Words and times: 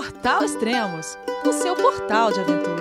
Portal 0.00 0.42
Extremos, 0.42 1.18
o 1.46 1.52
seu 1.52 1.76
portal 1.76 2.32
de 2.32 2.40
aventura. 2.40 2.80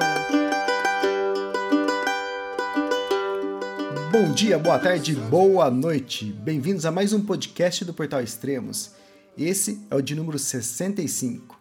Bom 4.10 4.32
dia, 4.32 4.58
boa 4.58 4.80
tarde, 4.80 5.16
boa 5.16 5.70
noite. 5.70 6.32
Bem-vindos 6.32 6.86
a 6.86 6.92
mais 6.92 7.12
um 7.12 7.26
podcast 7.26 7.84
do 7.84 7.94
Portal 7.94 8.22
Extremos. 8.22 8.92
Esse 9.38 9.86
é 9.92 9.96
o 9.98 10.02
de 10.02 10.16
número 10.16 10.40
65. 10.40 11.60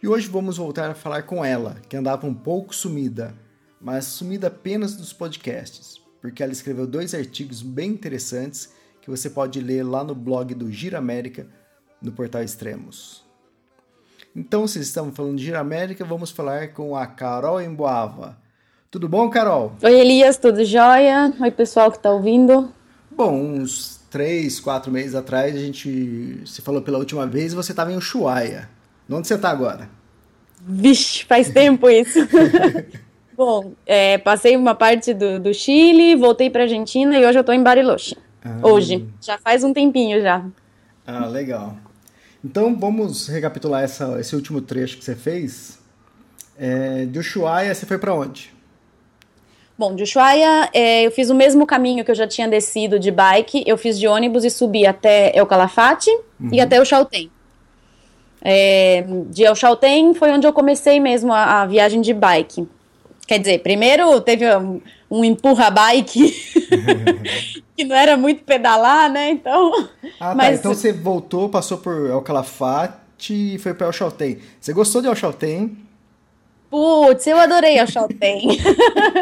E 0.00 0.06
hoje 0.06 0.28
vamos 0.28 0.56
voltar 0.56 0.88
a 0.88 0.94
falar 0.94 1.24
com 1.24 1.44
ela, 1.44 1.80
que 1.88 1.96
andava 1.96 2.24
um 2.24 2.34
pouco 2.34 2.72
sumida, 2.72 3.34
mas 3.80 4.04
sumida 4.04 4.46
apenas 4.46 4.94
dos 4.94 5.12
podcasts, 5.12 6.00
porque 6.22 6.44
ela 6.44 6.52
escreveu 6.52 6.86
dois 6.86 7.12
artigos 7.12 7.60
bem 7.60 7.90
interessantes 7.90 8.72
que 9.02 9.10
você 9.10 9.28
pode 9.28 9.60
ler 9.60 9.82
lá 9.82 10.04
no 10.04 10.14
blog 10.14 10.54
do 10.54 10.70
Gira 10.70 10.98
América, 10.98 11.48
no 12.00 12.12
Portal 12.12 12.44
Extremos. 12.44 13.25
Então, 14.38 14.68
se 14.68 14.78
estamos 14.80 15.16
falando 15.16 15.38
de 15.38 15.44
Gira 15.46 15.60
América, 15.60 16.04
vamos 16.04 16.30
falar 16.30 16.68
com 16.68 16.94
a 16.94 17.06
Carol 17.06 17.58
Emboava. 17.58 18.36
Tudo 18.90 19.08
bom, 19.08 19.30
Carol? 19.30 19.72
Oi, 19.82 19.98
Elias, 19.98 20.36
tudo 20.36 20.62
jóia? 20.62 21.32
Oi, 21.40 21.50
pessoal 21.50 21.90
que 21.90 21.96
está 21.96 22.10
ouvindo. 22.10 22.70
Bom, 23.10 23.32
uns 23.32 23.98
três, 24.10 24.60
quatro 24.60 24.92
meses 24.92 25.14
atrás, 25.14 25.56
a 25.56 25.58
gente 25.58 26.42
se 26.44 26.60
falou 26.60 26.82
pela 26.82 26.98
última 26.98 27.26
vez 27.26 27.54
e 27.54 27.56
você 27.56 27.72
estava 27.72 27.90
em 27.90 27.96
Ushuaia. 27.96 28.68
Onde 29.08 29.26
você 29.26 29.36
está 29.36 29.48
agora? 29.48 29.88
Vixe, 30.60 31.24
faz 31.24 31.48
tempo 31.48 31.88
isso. 31.88 32.18
Bom, 33.34 33.72
é, 33.86 34.18
passei 34.18 34.54
uma 34.54 34.74
parte 34.74 35.14
do, 35.14 35.40
do 35.40 35.54
Chile, 35.54 36.14
voltei 36.14 36.50
para 36.50 36.64
Argentina 36.64 37.18
e 37.18 37.24
hoje 37.24 37.38
eu 37.38 37.40
estou 37.40 37.54
em 37.54 37.62
Bariloche. 37.62 38.14
Ah. 38.44 38.58
Hoje, 38.62 39.08
já 39.18 39.38
faz 39.38 39.64
um 39.64 39.72
tempinho 39.72 40.20
já. 40.20 40.44
Ah, 41.06 41.24
legal. 41.24 41.74
Então 42.44 42.74
vamos 42.76 43.28
recapitular 43.28 43.82
essa, 43.82 44.18
esse 44.20 44.34
último 44.34 44.60
trecho 44.60 44.98
que 44.98 45.04
você 45.04 45.14
fez. 45.14 45.78
É, 46.58 47.04
de 47.06 47.18
Ushuaia, 47.18 47.74
você 47.74 47.84
foi 47.84 47.98
para 47.98 48.14
onde? 48.14 48.54
Bom, 49.78 49.94
de 49.94 50.04
Ushuaia, 50.04 50.70
é, 50.72 51.02
eu 51.02 51.10
fiz 51.10 51.28
o 51.28 51.34
mesmo 51.34 51.66
caminho 51.66 52.02
que 52.02 52.10
eu 52.10 52.14
já 52.14 52.26
tinha 52.26 52.48
descido 52.48 52.98
de 52.98 53.10
bike. 53.10 53.62
Eu 53.66 53.76
fiz 53.76 53.98
de 53.98 54.08
ônibus 54.08 54.44
e 54.44 54.50
subi 54.50 54.86
até 54.86 55.36
El 55.36 55.46
Calafate 55.46 56.10
uhum. 56.40 56.48
e 56.50 56.60
até 56.60 56.80
o 56.80 56.84
Chaltén. 56.84 57.30
É, 58.40 59.04
de 59.28 59.44
El 59.44 59.54
Chaltén 59.54 60.14
foi 60.14 60.30
onde 60.30 60.46
eu 60.46 60.52
comecei 60.52 60.98
mesmo 60.98 61.32
a, 61.32 61.62
a 61.62 61.66
viagem 61.66 62.00
de 62.00 62.14
bike. 62.14 62.66
Quer 63.26 63.38
dizer, 63.38 63.58
primeiro 63.58 64.18
teve 64.20 64.46
um, 65.10 65.24
empurra-bike, 65.24 66.30
que 67.76 67.84
não 67.84 67.96
era 67.96 68.16
muito 68.16 68.44
pedalar, 68.44 69.10
né? 69.10 69.30
Então. 69.30 69.88
Ah, 70.20 70.28
tá. 70.28 70.34
Mas... 70.34 70.58
Então 70.58 70.74
você 70.74 70.92
voltou, 70.92 71.48
passou 71.48 71.78
por 71.78 72.08
El 72.10 72.22
Calafate 72.22 73.54
e 73.54 73.58
foi 73.58 73.74
para 73.74 73.86
El 73.86 73.92
Chaltén. 73.92 74.38
Você 74.60 74.72
gostou 74.72 75.00
de 75.00 75.08
El 75.08 75.16
Chaltén? 75.16 75.76
Putz, 76.70 77.26
eu 77.26 77.38
adorei 77.38 77.78
El 77.78 77.86
Chaltén. 77.86 78.58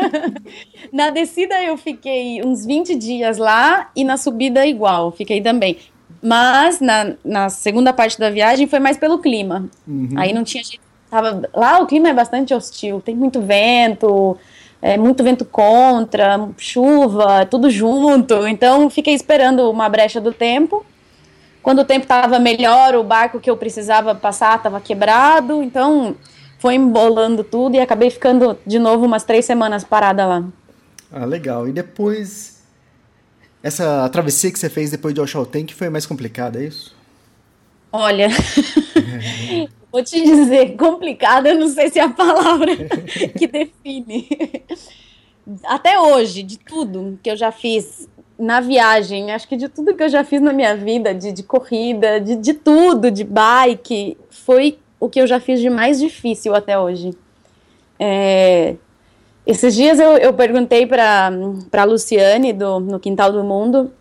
na 0.93 1.11
descida 1.11 1.63
eu 1.63 1.77
fiquei 1.77 2.43
uns 2.43 2.65
20 2.65 2.95
dias 2.97 3.39
lá 3.39 3.91
e 3.95 4.05
na 4.05 4.17
subida 4.17 4.67
igual, 4.67 5.13
fiquei 5.13 5.41
também. 5.41 5.79
Mas 6.23 6.81
na, 6.81 7.15
na 7.23 7.48
segunda 7.51 7.93
parte 7.93 8.19
da 8.19 8.31
viagem 8.31 8.67
foi 8.67 8.79
mais 8.79 8.97
pelo 8.97 9.19
clima. 9.19 9.69
Uhum. 9.87 10.09
Aí 10.17 10.33
não 10.33 10.43
tinha 10.43 10.65
jeito 10.65 10.85
Tava, 11.15 11.48
lá 11.55 11.79
o 11.79 11.87
clima 11.87 12.09
é 12.09 12.13
bastante 12.13 12.53
hostil, 12.53 13.01
tem 13.01 13.15
muito 13.15 13.41
vento, 13.41 14.37
é, 14.85 14.99
muito 14.99 15.25
vento 15.25 15.47
contra, 15.47 16.47
chuva, 16.59 17.47
tudo 17.47 17.71
junto. 17.71 18.47
Então 18.47 18.91
fiquei 18.91 19.15
esperando 19.15 19.71
uma 19.71 19.89
brecha 19.89 20.21
do 20.21 20.31
tempo. 20.31 20.85
Quando 21.63 21.79
o 21.79 21.85
tempo 21.87 22.03
estava 22.03 22.39
melhor, 22.39 22.95
o 22.95 23.03
barco 23.03 23.41
que 23.41 23.49
eu 23.49 23.57
precisava 23.57 24.15
passar 24.15 24.59
estava 24.59 24.79
quebrado. 24.83 25.63
Então 25.63 26.15
foi 26.59 26.75
embolando 26.75 27.43
tudo 27.43 27.77
e 27.77 27.81
acabei 27.81 28.11
ficando 28.11 28.59
de 28.67 28.79
novo 28.79 29.07
umas 29.07 29.25
três 29.25 29.47
semanas 29.47 29.85
parada 29.85 30.27
lá. 30.27 30.45
Ah, 31.11 31.25
legal. 31.25 31.67
E 31.67 31.73
depois, 31.73 32.63
essa 33.63 34.07
travessia 34.11 34.53
que 34.53 34.58
você 34.58 34.69
fez 34.69 34.91
depois 34.91 35.14
de 35.14 35.20
Oxaltén, 35.23 35.64
que 35.64 35.75
foi 35.75 35.89
mais 35.89 36.05
complicada, 36.05 36.61
é 36.61 36.67
isso? 36.67 36.95
Olha, 37.91 38.29
Vou 39.95 40.03
te 40.03 40.21
dizer, 40.21 40.75
complicado, 40.77 41.47
eu 41.47 41.55
não 41.57 41.69
sei 41.69 41.89
se 41.89 42.01
é 42.01 42.03
a 42.03 42.09
palavra 42.09 42.73
que 43.39 43.47
define. 43.47 44.29
Até 45.63 46.01
hoje, 46.01 46.43
de 46.43 46.59
tudo 46.59 47.17
que 47.23 47.31
eu 47.31 47.37
já 47.37 47.53
fiz 47.53 48.09
na 48.37 48.61
viagem, 48.61 49.31
acho 49.31 49.47
que 49.47 49.57
de 49.57 49.69
tudo 49.69 49.95
que 49.95 50.03
eu 50.03 50.09
já 50.09 50.25
fiz 50.25 50.43
na 50.43 50.53
minha 50.53 50.75
vida, 50.75 51.15
de, 51.15 51.31
de 51.31 51.45
corrida, 51.45 52.21
de, 52.21 52.35
de 52.35 52.55
tudo, 52.55 53.09
de 53.09 53.23
bike, 53.23 54.19
foi 54.31 54.81
o 54.99 55.09
que 55.09 55.21
eu 55.21 55.29
já 55.29 55.39
fiz 55.39 55.61
de 55.61 55.71
mais 55.71 56.01
difícil 56.01 56.57
até 56.57 56.77
hoje. 56.77 57.17
É, 57.97 58.75
esses 59.47 59.77
dias 59.77 60.01
eu, 60.01 60.17
eu 60.17 60.33
perguntei 60.33 60.89
para 60.89 61.31
a 61.73 61.85
Luciane, 61.85 62.53
do, 62.53 62.81
no 62.81 62.99
Quintal 62.99 63.31
do 63.31 63.45
Mundo, 63.45 63.93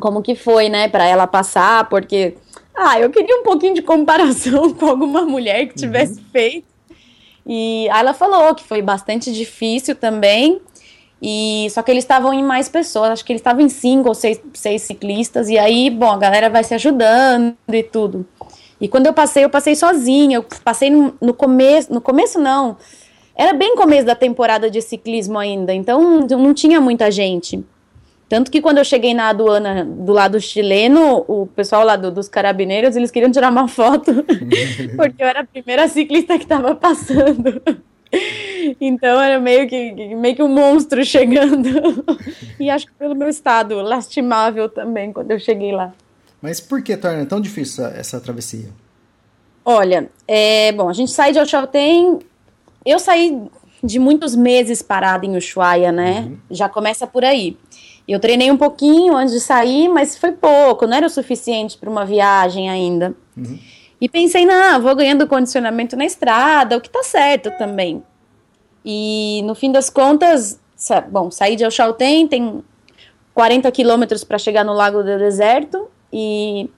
como 0.00 0.22
que 0.22 0.34
foi, 0.34 0.70
né, 0.70 0.88
para 0.88 1.04
ela 1.04 1.26
passar, 1.26 1.90
porque 1.90 2.38
ah, 2.74 2.98
eu 2.98 3.10
queria 3.10 3.36
um 3.36 3.42
pouquinho 3.42 3.74
de 3.74 3.82
comparação 3.82 4.72
com 4.74 4.86
alguma 4.86 5.22
mulher 5.22 5.66
que 5.66 5.74
tivesse 5.74 6.18
uhum. 6.18 6.24
feito. 6.32 6.70
E 7.46 7.88
aí 7.90 8.00
ela 8.00 8.14
falou 8.14 8.54
que 8.54 8.62
foi 8.62 8.82
bastante 8.82 9.32
difícil 9.32 9.94
também. 9.94 10.60
E 11.22 11.68
só 11.70 11.82
que 11.82 11.90
eles 11.90 12.04
estavam 12.04 12.32
em 12.32 12.42
mais 12.42 12.68
pessoas, 12.68 13.10
acho 13.10 13.24
que 13.24 13.32
eles 13.32 13.40
estavam 13.40 13.60
em 13.60 13.68
cinco 13.68 14.08
ou 14.08 14.14
seis, 14.14 14.40
seis 14.54 14.82
ciclistas. 14.82 15.48
E 15.48 15.58
aí, 15.58 15.90
bom, 15.90 16.10
a 16.10 16.16
galera 16.16 16.48
vai 16.48 16.64
se 16.64 16.72
ajudando 16.74 17.54
e 17.70 17.82
tudo. 17.82 18.26
E 18.80 18.88
quando 18.88 19.06
eu 19.06 19.12
passei, 19.12 19.44
eu 19.44 19.50
passei 19.50 19.76
sozinha. 19.76 20.38
Eu 20.38 20.46
passei 20.64 20.88
no, 20.88 21.14
no 21.20 21.34
começo, 21.34 21.92
no 21.92 22.00
começo 22.00 22.40
não. 22.40 22.76
Era 23.36 23.52
bem 23.52 23.76
começo 23.76 24.06
da 24.06 24.14
temporada 24.14 24.70
de 24.70 24.80
ciclismo 24.82 25.38
ainda, 25.38 25.72
então 25.72 26.20
não 26.26 26.52
tinha 26.52 26.80
muita 26.80 27.10
gente. 27.10 27.64
Tanto 28.30 28.48
que 28.48 28.62
quando 28.62 28.78
eu 28.78 28.84
cheguei 28.84 29.12
na 29.12 29.30
aduana 29.30 29.84
do 29.84 30.12
lado 30.12 30.40
chileno, 30.40 31.24
o 31.26 31.48
pessoal 31.48 31.84
lá 31.84 31.96
do, 31.96 32.12
dos 32.12 32.28
carabineiros, 32.28 32.94
eles 32.94 33.10
queriam 33.10 33.32
tirar 33.32 33.50
uma 33.50 33.66
foto, 33.66 34.24
porque 34.96 35.20
eu 35.20 35.26
era 35.26 35.40
a 35.40 35.44
primeira 35.44 35.88
ciclista 35.88 36.38
que 36.38 36.44
estava 36.44 36.74
passando. 36.74 37.60
Então 38.80 39.22
era 39.22 39.38
meio 39.38 39.68
que, 39.68 40.14
meio 40.16 40.34
que 40.34 40.42
um 40.42 40.48
monstro 40.48 41.04
chegando. 41.04 42.04
E 42.58 42.68
acho 42.68 42.86
que 42.86 42.92
pelo 42.92 43.14
meu 43.14 43.28
estado 43.28 43.76
lastimável 43.80 44.68
também, 44.68 45.12
quando 45.12 45.30
eu 45.30 45.38
cheguei 45.38 45.72
lá. 45.72 45.94
Mas 46.42 46.60
por 46.60 46.82
que 46.82 46.96
torna 46.96 47.24
tão 47.24 47.40
difícil 47.40 47.86
essa 47.86 48.20
travessia? 48.20 48.68
Olha, 49.64 50.10
é, 50.26 50.72
bom, 50.72 50.88
a 50.88 50.92
gente 50.92 51.12
sai 51.12 51.32
de 51.32 51.38
Alchaltén, 51.38 52.18
eu 52.84 52.98
saí 52.98 53.48
de 53.82 53.98
muitos 53.98 54.36
meses 54.36 54.82
parada 54.82 55.26
em 55.26 55.36
Ushuaia, 55.36 55.90
né? 55.90 56.20
Uhum. 56.20 56.38
Já 56.50 56.68
começa 56.68 57.06
por 57.06 57.24
aí. 57.24 57.56
Eu 58.06 58.18
treinei 58.18 58.50
um 58.50 58.56
pouquinho 58.56 59.16
antes 59.16 59.32
de 59.32 59.40
sair, 59.40 59.88
mas 59.88 60.16
foi 60.16 60.32
pouco, 60.32 60.86
não 60.86 60.96
era 60.96 61.06
o 61.06 61.10
suficiente 61.10 61.78
para 61.78 61.88
uma 61.88 62.04
viagem 62.04 62.68
ainda. 62.68 63.14
Uhum. 63.36 63.58
E 64.00 64.08
pensei, 64.08 64.46
não, 64.46 64.80
vou 64.80 64.94
ganhando 64.96 65.26
condicionamento 65.26 65.94
na 65.96 66.04
estrada, 66.04 66.76
o 66.76 66.80
que 66.80 66.88
tá 66.88 67.02
certo 67.02 67.50
também. 67.58 68.02
E 68.84 69.42
no 69.44 69.54
fim 69.54 69.70
das 69.70 69.90
contas, 69.90 70.58
bom, 71.10 71.30
saí 71.30 71.54
de 71.54 71.64
El 71.64 71.70
Chaltén, 71.70 72.26
tem 72.26 72.64
40 73.34 73.70
quilômetros 73.70 74.24
para 74.24 74.38
chegar 74.38 74.64
no 74.64 74.72
Lago 74.72 75.02
do 75.02 75.18
Deserto 75.18 75.88
e 76.12 76.70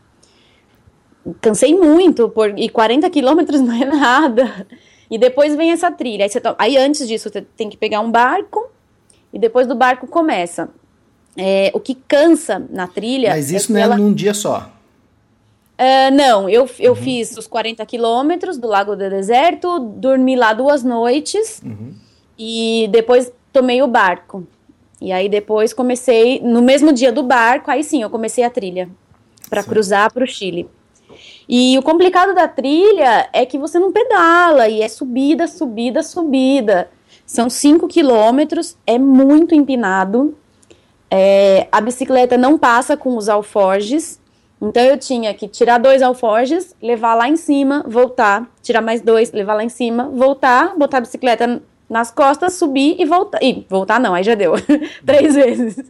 cansei 1.41 1.75
muito, 1.75 2.29
por, 2.29 2.59
e 2.59 2.69
40 2.69 3.09
quilômetros 3.11 3.61
não 3.63 3.73
é 3.73 3.85
nada. 3.85 4.67
E 5.13 5.19
depois 5.19 5.55
vem 5.55 5.73
essa 5.73 5.93
trilha. 5.93 6.25
Aí, 6.25 6.31
aí 6.59 6.77
antes 6.79 7.07
disso, 7.07 7.29
você 7.29 7.43
tem 7.43 7.69
que 7.69 7.77
pegar 7.77 8.01
um 8.01 8.11
barco 8.11 8.71
e 9.31 9.39
depois 9.39 9.67
do 9.67 9.75
barco 9.75 10.07
começa 10.07 10.71
é, 11.37 11.71
o 11.75 11.79
que 11.79 11.95
cansa 11.95 12.67
na 12.71 12.87
trilha. 12.87 13.29
Mas 13.29 13.53
é 13.53 13.57
isso 13.59 13.71
é 13.71 13.75
não 13.75 13.81
é 13.81 13.83
ela... 13.83 13.97
num 13.99 14.15
dia 14.15 14.33
só. 14.33 14.73
Uh, 15.79 16.15
não, 16.15 16.49
eu, 16.49 16.67
eu 16.79 16.93
uhum. 16.93 16.97
fiz 16.97 17.37
os 17.37 17.47
40 17.47 17.85
quilômetros 17.85 18.57
do 18.57 18.67
Lago 18.67 18.97
do 18.97 19.11
Deserto, 19.11 19.79
dormi 19.79 20.35
lá 20.35 20.55
duas 20.55 20.83
noites 20.83 21.61
uhum. 21.63 21.93
e 22.39 22.89
depois 22.91 23.31
tomei 23.53 23.83
o 23.83 23.87
barco. 23.87 24.47
E 24.99 25.13
aí 25.13 25.29
depois 25.29 25.75
comecei, 25.75 26.41
no 26.41 26.63
mesmo 26.63 26.91
dia 26.91 27.13
do 27.13 27.23
barco, 27.23 27.71
aí 27.71 27.85
sim, 27.85 28.01
eu 28.01 28.09
comecei 28.09 28.45
a 28.45 28.51
trilha 28.51 28.89
para 29.51 29.63
cruzar 29.63 30.11
para 30.11 30.25
o 30.25 30.27
Chile. 30.27 30.71
E 31.49 31.77
o 31.79 31.83
complicado 31.83 32.35
da 32.35 32.47
trilha 32.49 33.29
é 33.33 33.45
que 33.45 33.59
você 33.59 33.79
não 33.79 33.93
pedala 33.93 34.69
e 34.69 34.83
é 34.83 34.89
subida, 34.89 35.47
subida, 35.47 36.03
subida. 36.03 36.89
São 37.27 37.49
5 37.49 37.89
quilômetros, 37.89 38.77
é 38.87 38.99
muito 38.99 39.55
empinado. 39.55 40.37
É, 41.11 41.69
a 41.71 41.81
bicicleta 41.81 42.39
não 42.39 42.59
passa 42.59 42.97
com 42.97 43.17
os 43.17 43.29
alforjes, 43.29 44.21
então 44.63 44.83
eu 44.83 44.97
tinha 44.97 45.35
que 45.35 45.49
tirar 45.49 45.79
dois 45.79 46.01
alforjes, 46.03 46.75
levar 46.81 47.15
lá 47.15 47.29
em 47.29 47.37
cima, 47.37 47.85
voltar, 47.87 48.49
tirar 48.63 48.81
mais 48.81 49.01
dois, 49.01 49.33
levar 49.33 49.55
lá 49.55 49.65
em 49.65 49.69
cima, 49.69 50.09
voltar, 50.09 50.77
botar 50.79 50.99
a 50.99 51.01
bicicleta 51.01 51.61
nas 51.91 52.11
costas, 52.11 52.55
subir 52.55 52.97
e 52.99 53.05
voltar. 53.05 53.43
E 53.43 53.67
voltar 53.69 53.99
não, 54.01 54.15
aí 54.15 54.23
já 54.23 54.35
deu. 54.35 54.55
Três 55.05 55.35
vezes. 55.35 55.85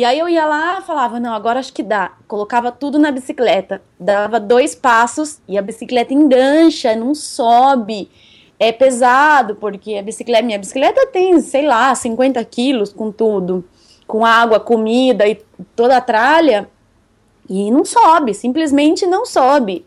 E 0.00 0.04
aí 0.06 0.18
eu 0.18 0.30
ia 0.30 0.46
lá, 0.46 0.80
falava, 0.80 1.20
não, 1.20 1.34
agora 1.34 1.60
acho 1.60 1.74
que 1.74 1.82
dá. 1.82 2.12
Colocava 2.26 2.72
tudo 2.72 2.98
na 2.98 3.10
bicicleta, 3.10 3.82
dava 3.98 4.40
dois 4.40 4.74
passos 4.74 5.42
e 5.46 5.58
a 5.58 5.62
bicicleta 5.62 6.14
engancha, 6.14 6.96
não 6.96 7.14
sobe. 7.14 8.10
É 8.58 8.72
pesado, 8.72 9.56
porque 9.56 9.96
a 9.96 10.02
bicicleta, 10.02 10.42
minha 10.42 10.58
bicicleta 10.58 11.06
tem, 11.08 11.38
sei 11.42 11.66
lá, 11.66 11.94
50 11.94 12.42
quilos 12.46 12.94
com 12.94 13.12
tudo, 13.12 13.62
com 14.06 14.24
água, 14.24 14.58
comida 14.58 15.28
e 15.28 15.38
toda 15.76 15.98
a 15.98 16.00
tralha, 16.00 16.66
e 17.46 17.70
não 17.70 17.84
sobe, 17.84 18.32
simplesmente 18.32 19.06
não 19.06 19.26
sobe. 19.26 19.84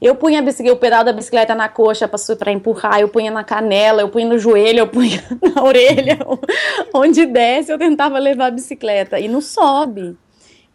Eu 0.00 0.14
punha 0.14 0.42
o 0.42 0.76
pedal 0.76 1.02
da 1.02 1.12
bicicleta 1.12 1.54
na 1.54 1.68
coxa 1.68 2.06
para 2.38 2.52
empurrar, 2.52 3.00
eu 3.00 3.08
punha 3.08 3.30
na 3.30 3.42
canela, 3.42 4.02
eu 4.02 4.08
punha 4.10 4.26
no 4.26 4.38
joelho, 4.38 4.80
eu 4.80 4.88
punha 4.88 5.24
na 5.54 5.62
orelha, 5.62 6.18
onde 6.94 7.24
desce 7.24 7.72
eu 7.72 7.78
tentava 7.78 8.18
levar 8.18 8.46
a 8.46 8.50
bicicleta 8.50 9.18
e 9.18 9.26
não 9.26 9.40
sobe. 9.40 10.16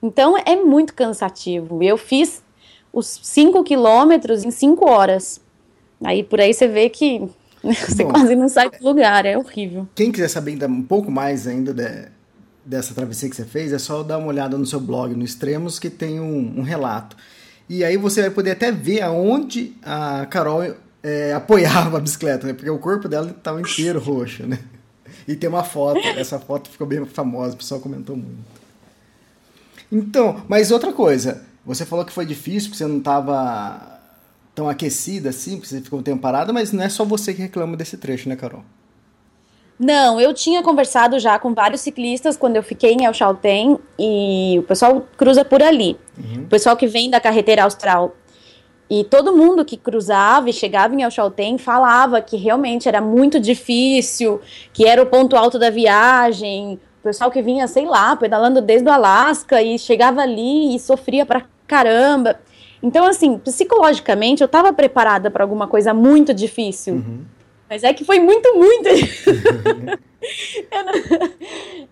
Então 0.01 0.35
é 0.37 0.55
muito 0.55 0.95
cansativo. 0.95 1.83
Eu 1.83 1.97
fiz 1.97 2.41
os 2.91 3.19
5 3.21 3.63
quilômetros 3.63 4.43
em 4.43 4.49
5 4.49 4.89
horas. 4.89 5.39
Aí 6.03 6.23
por 6.23 6.41
aí 6.41 6.53
você 6.53 6.67
vê 6.67 6.89
que 6.89 7.29
você 7.63 8.03
Bom, 8.03 8.09
quase 8.09 8.35
não 8.35 8.49
sai 8.49 8.71
do 8.71 8.83
lugar, 8.83 9.25
é 9.25 9.37
horrível. 9.37 9.87
Quem 9.93 10.11
quiser 10.11 10.29
saber 10.29 10.51
ainda 10.51 10.67
um 10.67 10.81
pouco 10.81 11.11
mais 11.11 11.45
ainda 11.45 11.71
de, 11.71 12.07
dessa 12.65 12.95
travessia 12.95 13.29
que 13.29 13.35
você 13.35 13.45
fez, 13.45 13.71
é 13.71 13.77
só 13.77 14.01
dar 14.01 14.17
uma 14.17 14.27
olhada 14.27 14.57
no 14.57 14.65
seu 14.65 14.79
blog, 14.79 15.13
no 15.15 15.23
Extremos, 15.23 15.77
que 15.77 15.91
tem 15.91 16.19
um, 16.19 16.59
um 16.59 16.61
relato. 16.63 17.15
E 17.73 17.85
aí 17.85 17.95
você 17.95 18.19
vai 18.19 18.29
poder 18.29 18.51
até 18.51 18.69
ver 18.69 19.01
aonde 19.01 19.71
a 19.81 20.25
Carol 20.25 20.75
é, 21.01 21.31
apoiava 21.31 21.99
a 21.99 22.01
bicicleta, 22.01 22.45
né? 22.45 22.51
Porque 22.51 22.69
o 22.69 22.77
corpo 22.77 23.07
dela 23.07 23.31
estava 23.31 23.61
inteiro 23.61 23.97
roxo, 23.97 24.45
né? 24.45 24.59
E 25.25 25.37
tem 25.37 25.49
uma 25.49 25.63
foto, 25.63 26.01
essa 26.17 26.37
foto 26.37 26.69
ficou 26.69 26.85
bem 26.85 27.05
famosa, 27.05 27.53
o 27.53 27.57
pessoal 27.57 27.79
comentou 27.79 28.17
muito. 28.17 28.43
Então, 29.89 30.43
mas 30.49 30.69
outra 30.69 30.91
coisa, 30.91 31.45
você 31.65 31.85
falou 31.85 32.03
que 32.03 32.11
foi 32.11 32.25
difícil, 32.25 32.71
porque 32.71 32.83
você 32.83 32.87
não 32.87 32.97
estava 32.97 34.01
tão 34.53 34.67
aquecida 34.67 35.29
assim, 35.29 35.51
porque 35.51 35.69
você 35.69 35.79
ficou 35.79 35.99
um 35.99 36.03
tempo 36.03 36.21
parada, 36.21 36.51
mas 36.51 36.73
não 36.73 36.83
é 36.83 36.89
só 36.89 37.05
você 37.05 37.33
que 37.33 37.41
reclama 37.41 37.77
desse 37.77 37.95
trecho, 37.95 38.27
né, 38.27 38.35
Carol? 38.35 38.65
Não, 39.83 40.21
eu 40.21 40.31
tinha 40.31 40.61
conversado 40.61 41.17
já 41.17 41.39
com 41.39 41.55
vários 41.55 41.81
ciclistas 41.81 42.37
quando 42.37 42.55
eu 42.55 42.61
fiquei 42.61 42.93
em 42.93 43.03
El 43.03 43.15
Chaltén 43.15 43.79
e 43.97 44.57
o 44.59 44.61
pessoal 44.61 45.07
cruza 45.17 45.43
por 45.43 45.63
ali. 45.63 45.97
Uhum. 46.15 46.43
O 46.43 46.47
pessoal 46.47 46.77
que 46.77 46.85
vem 46.85 47.09
da 47.09 47.19
carreteira 47.19 47.63
austral. 47.63 48.15
E 48.87 49.03
todo 49.03 49.35
mundo 49.35 49.65
que 49.65 49.75
cruzava 49.75 50.51
e 50.51 50.53
chegava 50.53 50.93
em 50.93 51.01
El 51.01 51.09
Chaltén 51.09 51.57
falava 51.57 52.21
que 52.21 52.37
realmente 52.37 52.87
era 52.87 53.01
muito 53.01 53.39
difícil, 53.39 54.39
que 54.71 54.85
era 54.85 55.01
o 55.01 55.07
ponto 55.07 55.35
alto 55.35 55.57
da 55.57 55.71
viagem. 55.71 56.79
O 56.99 57.03
pessoal 57.03 57.31
que 57.31 57.41
vinha, 57.41 57.67
sei 57.67 57.85
lá, 57.85 58.15
pedalando 58.15 58.61
desde 58.61 58.87
o 58.87 58.91
Alasca 58.91 59.63
e 59.63 59.79
chegava 59.79 60.21
ali 60.21 60.75
e 60.75 60.79
sofria 60.79 61.25
pra 61.25 61.41
caramba. 61.65 62.39
Então, 62.83 63.03
assim, 63.07 63.35
psicologicamente 63.39 64.43
eu 64.43 64.45
estava 64.45 64.71
preparada 64.71 65.31
para 65.31 65.43
alguma 65.43 65.67
coisa 65.67 65.91
muito 65.91 66.35
difícil. 66.35 66.95
Uhum. 66.95 67.25
Mas 67.71 67.85
é 67.85 67.93
que 67.93 68.03
foi 68.03 68.19
muito, 68.19 68.53
muito. 68.53 68.89
eu, 70.69 70.83
não... 70.83 70.93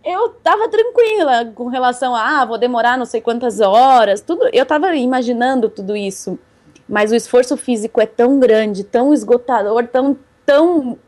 eu 0.03 0.29
tava 0.43 0.67
tranquila 0.67 1.53
com 1.55 1.67
relação 1.67 2.13
a, 2.13 2.41
ah, 2.41 2.45
vou 2.45 2.57
demorar 2.57 2.97
não 2.97 3.05
sei 3.05 3.21
quantas 3.21 3.61
horas, 3.61 4.19
tudo. 4.19 4.49
Eu 4.51 4.65
tava 4.65 4.93
imaginando 4.97 5.69
tudo 5.69 5.95
isso. 5.95 6.37
Mas 6.85 7.13
o 7.13 7.15
esforço 7.15 7.55
físico 7.55 8.01
é 8.01 8.05
tão 8.05 8.41
grande, 8.41 8.83
tão 8.83 9.13
esgotador, 9.13 9.87
tão, 9.87 10.17
tão, 10.45 10.99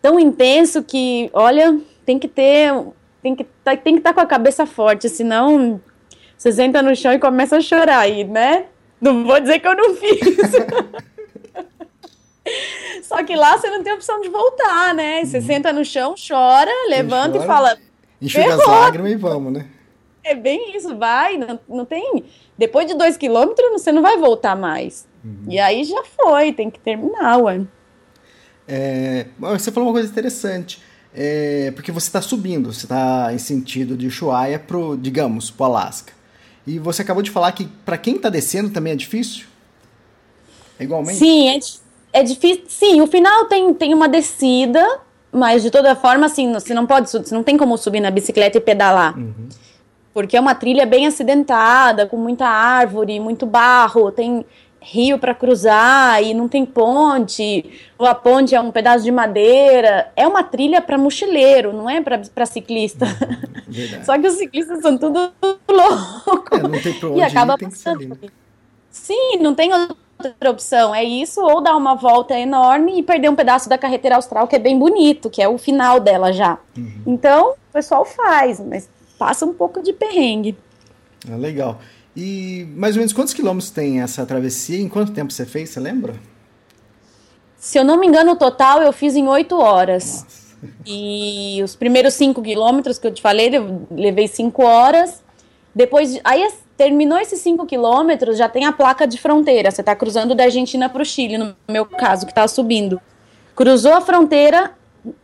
tão 0.00 0.20
intenso 0.20 0.80
que, 0.84 1.28
olha, 1.32 1.80
tem 2.06 2.20
que 2.20 2.28
ter, 2.28 2.72
tem 3.20 3.34
que, 3.34 3.42
tá, 3.64 3.76
tem 3.76 3.94
que 3.94 4.00
estar 4.00 4.10
tá 4.10 4.14
com 4.14 4.20
a 4.20 4.26
cabeça 4.26 4.64
forte, 4.64 5.08
senão 5.08 5.80
você 6.36 6.52
senta 6.52 6.80
no 6.82 6.94
chão 6.94 7.12
e 7.14 7.18
começa 7.18 7.56
a 7.56 7.60
chorar 7.60 7.98
aí, 7.98 8.22
né? 8.22 8.66
Não 9.00 9.24
vou 9.24 9.40
dizer 9.40 9.58
que 9.58 9.66
eu 9.66 9.74
não 9.74 9.96
fiz. 9.96 10.20
Só 13.02 13.22
que 13.24 13.34
lá 13.34 13.56
você 13.56 13.70
não 13.70 13.82
tem 13.82 13.92
opção 13.92 14.20
de 14.20 14.28
voltar, 14.28 14.94
né? 14.94 15.24
Você 15.24 15.38
uhum. 15.38 15.46
senta 15.46 15.72
no 15.72 15.84
chão, 15.84 16.14
chora, 16.14 16.70
levanta 16.88 17.32
chora, 17.32 17.44
e 17.44 17.46
fala. 17.46 17.78
Enxuga 18.20 18.54
as 18.54 18.66
lágrimas 18.66 19.12
e 19.12 19.16
vamos, 19.16 19.52
né? 19.52 19.66
É 20.22 20.34
bem 20.34 20.76
isso, 20.76 20.96
vai. 20.96 21.36
Não, 21.36 21.58
não 21.68 21.84
tem. 21.84 22.24
Depois 22.56 22.86
de 22.86 22.94
dois 22.94 23.16
quilômetros, 23.16 23.70
você 23.72 23.92
não 23.92 24.02
vai 24.02 24.18
voltar 24.18 24.56
mais. 24.56 25.06
Uhum. 25.24 25.44
E 25.48 25.58
aí 25.58 25.84
já 25.84 26.02
foi, 26.04 26.52
tem 26.52 26.70
que 26.70 26.78
terminar, 26.78 27.38
ué. 27.38 27.62
É, 28.66 29.26
você 29.38 29.72
falou 29.72 29.88
uma 29.88 29.94
coisa 29.94 30.10
interessante. 30.10 30.82
É, 31.14 31.72
porque 31.74 31.90
você 31.90 32.06
está 32.08 32.20
subindo, 32.20 32.72
você 32.72 32.84
está 32.84 33.32
em 33.32 33.38
sentido 33.38 33.96
de 33.96 34.06
Ushuaia 34.06 34.58
pro, 34.58 34.96
digamos, 34.96 35.50
pro 35.50 35.64
Alasca. 35.64 36.12
E 36.66 36.78
você 36.78 37.00
acabou 37.00 37.22
de 37.22 37.30
falar 37.30 37.50
que 37.52 37.66
para 37.84 37.96
quem 37.96 38.16
está 38.16 38.28
descendo 38.28 38.68
também 38.68 38.92
é 38.92 38.96
difícil? 38.96 39.46
É 40.78 40.84
igualmente? 40.84 41.18
Sim, 41.18 41.48
é 41.48 41.58
difícil 41.58 41.87
é 42.12 42.22
difícil. 42.22 42.64
Sim, 42.68 43.00
o 43.00 43.06
final 43.06 43.46
tem, 43.46 43.72
tem 43.74 43.94
uma 43.94 44.08
descida, 44.08 45.00
mas 45.32 45.62
de 45.62 45.70
toda 45.70 45.94
forma, 45.94 46.26
assim, 46.26 46.52
você 46.52 46.74
não 46.74 46.86
pode, 46.86 47.10
você 47.10 47.34
não 47.34 47.42
tem 47.42 47.56
como 47.56 47.76
subir 47.76 48.00
na 48.00 48.10
bicicleta 48.10 48.58
e 48.58 48.60
pedalar. 48.60 49.16
Uhum. 49.18 49.48
Porque 50.12 50.36
é 50.36 50.40
uma 50.40 50.54
trilha 50.54 50.84
bem 50.84 51.06
acidentada, 51.06 52.06
com 52.06 52.16
muita 52.16 52.46
árvore, 52.46 53.20
muito 53.20 53.46
barro, 53.46 54.10
tem 54.10 54.44
rio 54.80 55.18
para 55.18 55.34
cruzar 55.34 56.22
e 56.22 56.32
não 56.32 56.48
tem 56.48 56.64
ponte, 56.64 57.64
ou 57.98 58.06
a 58.06 58.14
ponte 58.14 58.54
é 58.54 58.60
um 58.60 58.70
pedaço 58.70 59.04
de 59.04 59.10
madeira. 59.10 60.10
É 60.16 60.26
uma 60.26 60.42
trilha 60.42 60.80
para 60.80 60.96
mochileiro, 60.96 61.72
não 61.72 61.88
é 61.88 62.00
para 62.00 62.46
ciclista. 62.46 63.06
Uhum, 63.06 64.02
Só 64.04 64.18
que 64.18 64.26
os 64.26 64.34
ciclistas 64.34 64.80
são 64.80 64.96
tudo 64.96 65.30
loucos. 65.68 66.58
É, 66.58 66.62
não 66.62 66.80
tem 66.80 66.94
pra 66.94 67.08
onde 67.10 67.18
e 67.18 67.22
acaba 67.22 67.54
ir, 67.54 67.64
passando. 67.64 68.18
Sim, 68.90 69.38
não 69.40 69.54
tem 69.54 69.70
outra 70.26 70.50
opção. 70.50 70.94
É 70.94 71.04
isso, 71.04 71.40
ou 71.40 71.60
dar 71.60 71.76
uma 71.76 71.94
volta 71.94 72.38
enorme 72.38 72.98
e 72.98 73.02
perder 73.02 73.30
um 73.30 73.36
pedaço 73.36 73.68
da 73.68 73.78
carreteira 73.78 74.16
austral, 74.16 74.48
que 74.48 74.56
é 74.56 74.58
bem 74.58 74.78
bonito, 74.78 75.30
que 75.30 75.42
é 75.42 75.48
o 75.48 75.58
final 75.58 76.00
dela 76.00 76.32
já. 76.32 76.58
Uhum. 76.76 77.02
Então, 77.06 77.50
o 77.50 77.72
pessoal 77.72 78.04
faz, 78.04 78.60
mas 78.60 78.88
passa 79.18 79.44
um 79.44 79.52
pouco 79.52 79.82
de 79.82 79.92
perrengue. 79.92 80.56
Ah, 81.30 81.36
legal. 81.36 81.78
E 82.16 82.66
mais 82.74 82.96
ou 82.96 83.00
menos 83.00 83.12
quantos 83.12 83.32
quilômetros 83.32 83.70
tem 83.70 84.00
essa 84.00 84.26
travessia? 84.26 84.80
Em 84.80 84.88
quanto 84.88 85.12
tempo 85.12 85.32
você 85.32 85.46
fez, 85.46 85.70
você 85.70 85.80
lembra? 85.80 86.14
Se 87.56 87.78
eu 87.78 87.84
não 87.84 87.98
me 87.98 88.06
engano, 88.06 88.32
o 88.32 88.36
total 88.36 88.82
eu 88.82 88.92
fiz 88.92 89.14
em 89.16 89.26
oito 89.28 89.56
horas. 89.56 90.22
Nossa. 90.22 90.48
E 90.84 91.60
os 91.62 91.76
primeiros 91.76 92.14
cinco 92.14 92.42
quilômetros 92.42 92.98
que 92.98 93.06
eu 93.06 93.12
te 93.12 93.22
falei, 93.22 93.50
eu 93.54 93.86
levei 93.90 94.26
cinco 94.26 94.64
horas. 94.64 95.22
Depois, 95.74 96.18
aí 96.24 96.48
Terminou 96.78 97.18
esses 97.18 97.40
5 97.40 97.66
quilômetros, 97.66 98.38
já 98.38 98.48
tem 98.48 98.64
a 98.64 98.70
placa 98.70 99.04
de 99.04 99.18
fronteira. 99.18 99.68
Você 99.68 99.82
está 99.82 99.96
cruzando 99.96 100.32
da 100.32 100.44
Argentina 100.44 100.88
para 100.88 101.02
o 101.02 101.04
Chile, 101.04 101.36
no 101.36 101.56
meu 101.68 101.84
caso, 101.84 102.24
que 102.24 102.30
está 102.30 102.46
subindo. 102.46 103.00
Cruzou 103.56 103.92
a 103.94 104.00
fronteira, 104.00 104.70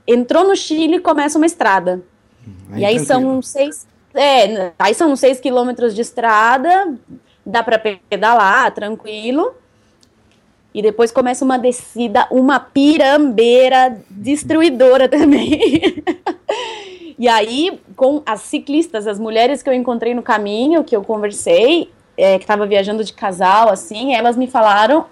entrou 0.05 0.43
no 0.43 0.57
Chile, 0.57 0.99
começa 0.99 1.39
uma 1.39 1.47
estrada. 1.47 2.03
Aí 2.73 2.81
e 2.81 2.85
aí 2.85 2.99
são 2.99 3.41
seis. 3.41 3.87
É, 4.13 4.73
aí 4.77 4.95
são 4.95 5.15
seis 5.15 5.39
quilômetros 5.39 5.95
de 5.95 6.01
estrada, 6.01 6.99
dá 7.47 7.63
para 7.63 7.79
pedalar 7.79 8.75
tranquilo. 8.75 9.55
E 10.75 10.83
depois 10.83 11.13
começa 11.13 11.45
uma 11.45 11.57
descida, 11.57 12.27
uma 12.31 12.59
pirambeira 12.59 13.97
destruidora 14.11 15.07
também. 15.09 16.03
E 17.17 17.29
aí, 17.29 17.81
com 17.95 18.23
as 18.27 18.41
ciclistas, 18.41 19.07
as 19.07 19.19
mulheres 19.19 19.63
que 19.63 19.69
eu 19.69 19.73
encontrei 19.73 20.15
no 20.15 20.23
caminho, 20.23 20.83
que 20.83 20.97
eu 20.97 21.05
conversei, 21.05 21.91
é, 22.17 22.39
que 22.39 22.45
estava 22.45 22.67
viajando 22.67 23.05
de 23.05 23.13
casal, 23.13 23.69
assim, 23.69 24.15
elas 24.15 24.37
me 24.37 24.49
falaram 24.49 25.07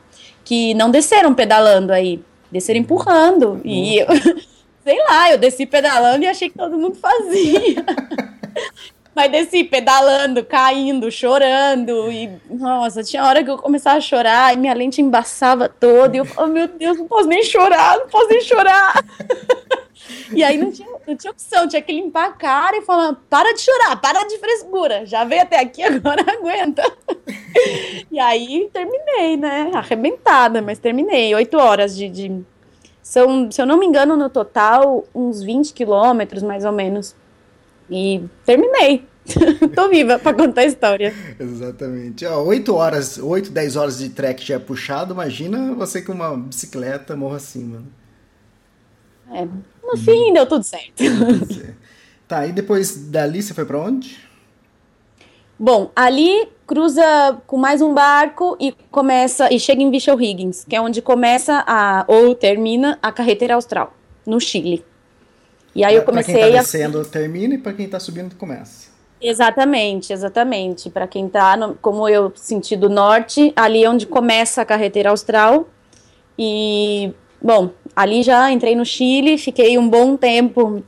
que 0.45 0.75
não 0.75 0.90
desceram 0.90 1.33
pedalando 1.33 1.92
aí, 1.92 2.21
desceram 2.50 2.81
empurrando. 2.81 3.50
Uhum. 3.50 3.61
E 3.64 3.99
eu, 4.00 4.07
sei 4.83 4.99
lá, 5.09 5.31
eu 5.31 5.38
desci 5.38 5.64
pedalando 5.64 6.25
e 6.25 6.28
achei 6.28 6.50
que 6.50 6.59
todo 6.59 6.76
mundo 6.76 6.97
fazia. 6.97 7.85
Mas 9.14 9.31
desci 9.31 9.64
pedalando, 9.64 10.45
caindo, 10.45 11.11
chorando. 11.11 12.11
E, 12.11 12.31
nossa, 12.49 13.02
tinha 13.02 13.25
hora 13.25 13.45
que 13.45 13.50
eu 13.50 13.59
começava 13.59 13.99
a 13.99 14.00
chorar 14.00 14.54
e 14.54 14.57
minha 14.57 14.73
lente 14.73 15.02
embaçava 15.02 15.69
toda. 15.69 16.16
E 16.16 16.19
eu 16.19 16.25
falava, 16.25 16.52
meu 16.52 16.69
Deus, 16.69 16.99
não 16.99 17.07
posso 17.07 17.28
nem 17.28 17.42
chorar, 17.42 17.99
não 17.99 18.09
posso 18.09 18.28
nem 18.28 18.40
chorar. 18.40 19.04
E 20.35 20.42
aí 20.42 20.59
não 20.59 20.73
tinha, 20.73 20.88
não 21.07 21.16
tinha 21.16 21.31
opção, 21.31 21.69
tinha 21.69 21.81
que 21.81 21.92
limpar 21.92 22.26
a 22.26 22.33
cara 22.33 22.76
e 22.76 22.83
falar: 22.83 23.14
para 23.28 23.52
de 23.54 23.61
chorar, 23.61 24.00
para 24.00 24.25
de 24.25 24.38
frescura, 24.38 25.07
já 25.07 25.25
veio 25.25 25.42
até 25.42 25.61
aqui, 25.61 25.83
agora 25.85 26.25
aguenta. 26.26 26.83
E 28.11 28.19
aí 28.19 28.69
terminei, 28.73 29.37
né? 29.37 29.71
Arrebentada, 29.75 30.61
mas 30.61 30.78
terminei. 30.78 31.35
Oito 31.35 31.57
horas 31.57 31.97
de, 31.97 32.09
de. 32.09 32.42
São, 33.02 33.50
se 33.50 33.61
eu 33.61 33.66
não 33.66 33.78
me 33.78 33.87
engano, 33.87 34.16
no 34.16 34.31
total, 34.31 35.04
uns 35.14 35.42
20 35.42 35.73
quilômetros, 35.73 36.42
mais 36.42 36.64
ou 36.64 36.73
menos. 36.73 37.14
E 37.92 38.25
terminei. 38.44 39.04
Tô 39.75 39.88
viva 39.88 40.18
para 40.18 40.34
contar 40.34 40.62
a 40.62 40.64
história. 40.64 41.14
Exatamente. 41.38 42.26
Oito 42.26 42.75
horas, 42.75 43.18
oito, 43.18 43.50
dez 43.50 43.76
horas 43.76 43.99
de 43.99 44.08
trek 44.08 44.44
já 44.44 44.56
é 44.56 44.58
puxado, 44.58 45.14
imagina 45.14 45.75
você 45.75 46.02
com 46.02 46.12
uma 46.12 46.37
bicicleta 46.37 47.14
morro 47.14 47.37
acima. 47.37 47.82
É, 49.30 49.44
no 49.44 49.96
fim 49.96 50.32
deu 50.32 50.46
tudo 50.46 50.64
certo. 50.64 51.02
Tá, 52.26 52.46
e 52.46 52.52
depois 52.52 53.11
dali 53.11 53.42
você 53.42 53.52
foi 53.52 53.66
para 53.66 53.78
onde? 53.78 54.18
Bom, 55.58 55.90
ali 55.94 56.49
cruza 56.66 57.02
com 57.46 57.58
mais 57.58 57.82
um 57.82 57.92
barco 57.92 58.56
e 58.58 58.72
começa 58.90 59.52
e 59.52 59.61
chega 59.61 59.82
em 59.82 59.90
Vichel 59.90 60.20
Higgins, 60.20 60.64
que 60.64 60.75
é 60.75 60.80
onde 60.80 61.02
começa 61.02 61.62
a 61.66 62.04
ou 62.08 62.34
termina 62.34 62.99
a 63.02 63.12
carretera 63.12 63.54
austral, 63.54 63.92
no 64.26 64.40
Chile. 64.40 64.82
E 65.75 65.85
aí 65.85 65.95
eu 65.95 66.02
comecei 66.02 66.35
pra 66.35 66.43
quem 66.45 66.52
tá 66.52 66.59
descendo 66.59 67.00
a... 67.00 67.05
termina 67.05 67.55
e 67.55 67.59
para 67.59 67.73
quem 67.73 67.88
tá 67.88 67.99
subindo 67.99 68.35
começa. 68.37 68.91
Exatamente, 69.21 70.12
exatamente. 70.12 70.91
Para 70.91 71.07
quem 71.07 71.29
tá, 71.29 71.57
no, 71.57 71.75
como 71.76 72.09
eu, 72.09 72.33
sentido 72.35 72.91
norte, 72.91 73.52
ali 73.55 73.85
é 73.85 73.88
onde 73.88 74.07
começa 74.07 74.62
a 74.62 74.64
carretera 74.64 75.11
austral. 75.11 75.69
E, 76.38 77.12
bom, 77.41 77.71
ali 77.95 78.23
já 78.23 78.50
entrei 78.50 78.75
no 78.75 78.85
Chile, 78.85 79.38
fiquei 79.38 79.79
um 79.79 79.88
bom 79.88 80.17
tempo 80.17 80.83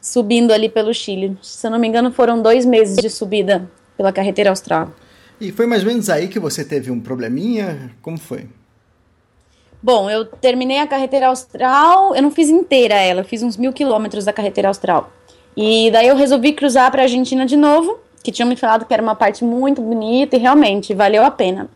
subindo 0.00 0.52
ali 0.52 0.68
pelo 0.68 0.94
Chile. 0.94 1.36
Se 1.42 1.66
eu 1.66 1.70
não 1.70 1.78
me 1.78 1.88
engano, 1.88 2.12
foram 2.12 2.40
dois 2.40 2.64
meses 2.64 2.96
de 2.96 3.10
subida 3.10 3.68
pela 3.96 4.12
carretera 4.12 4.50
austral. 4.50 4.92
E 5.40 5.50
foi 5.50 5.66
mais 5.66 5.82
ou 5.82 5.88
menos 5.88 6.08
aí 6.08 6.28
que 6.28 6.38
você 6.38 6.64
teve 6.64 6.90
um 6.90 7.00
probleminha? 7.00 7.90
Como 8.00 8.18
foi? 8.18 8.46
Bom, 9.82 10.10
eu 10.10 10.24
terminei 10.26 10.78
a 10.78 10.86
carretera 10.86 11.28
austral, 11.28 12.14
eu 12.14 12.22
não 12.22 12.30
fiz 12.30 12.48
inteira 12.48 12.94
ela, 12.94 13.20
eu 13.20 13.24
fiz 13.24 13.42
uns 13.42 13.56
mil 13.56 13.72
quilômetros 13.72 14.24
da 14.24 14.32
carretera 14.32 14.68
austral. 14.68 15.10
E 15.56 15.90
daí 15.90 16.08
eu 16.08 16.16
resolvi 16.16 16.52
cruzar 16.52 16.90
para 16.90 17.02
a 17.02 17.04
Argentina 17.04 17.46
de 17.46 17.56
novo, 17.56 17.98
que 18.22 18.30
tinham 18.30 18.48
me 18.48 18.56
falado 18.56 18.84
que 18.84 18.92
era 18.92 19.02
uma 19.02 19.14
parte 19.14 19.42
muito 19.42 19.80
bonita 19.80 20.36
e 20.36 20.38
realmente 20.38 20.92
valeu 20.92 21.24
a 21.24 21.30
pena. 21.30 21.68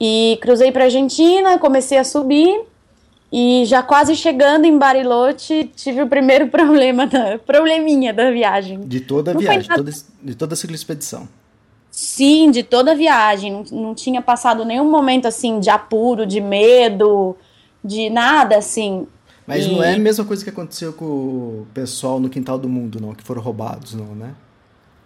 E 0.00 0.38
cruzei 0.40 0.70
para 0.70 0.84
a 0.84 0.86
Argentina, 0.86 1.58
comecei 1.58 1.98
a 1.98 2.04
subir 2.04 2.60
e 3.32 3.64
já 3.66 3.82
quase 3.82 4.14
chegando 4.16 4.64
em 4.64 4.78
Bariloche, 4.78 5.70
tive 5.76 6.02
o 6.02 6.06
primeiro 6.06 6.46
problema 6.48 7.06
da 7.06 7.38
probleminha 7.38 8.12
da 8.12 8.30
viagem. 8.30 8.80
De 8.80 9.00
toda 9.00 9.32
a 9.32 9.34
não 9.34 9.40
viagem, 9.40 9.68
toda, 9.68 9.90
de 10.22 10.34
toda 10.34 10.54
a 10.54 10.74
expedição. 10.74 11.28
Sim, 12.00 12.52
de 12.52 12.62
toda 12.62 12.92
a 12.92 12.94
viagem. 12.94 13.50
Não, 13.50 13.64
não 13.72 13.92
tinha 13.92 14.22
passado 14.22 14.64
nenhum 14.64 14.88
momento 14.88 15.26
assim 15.26 15.58
de 15.58 15.68
apuro, 15.68 16.24
de 16.24 16.40
medo, 16.40 17.36
de 17.84 18.08
nada 18.08 18.56
assim. 18.56 19.08
Mas 19.44 19.66
e... 19.66 19.72
não 19.72 19.82
é 19.82 19.94
a 19.94 19.98
mesma 19.98 20.24
coisa 20.24 20.44
que 20.44 20.48
aconteceu 20.48 20.92
com 20.92 21.04
o 21.04 21.66
pessoal 21.74 22.20
no 22.20 22.28
Quintal 22.28 22.56
do 22.56 22.68
Mundo, 22.68 23.00
não, 23.00 23.16
que 23.16 23.24
foram 23.24 23.42
roubados, 23.42 23.94
não, 23.94 24.14
né? 24.14 24.32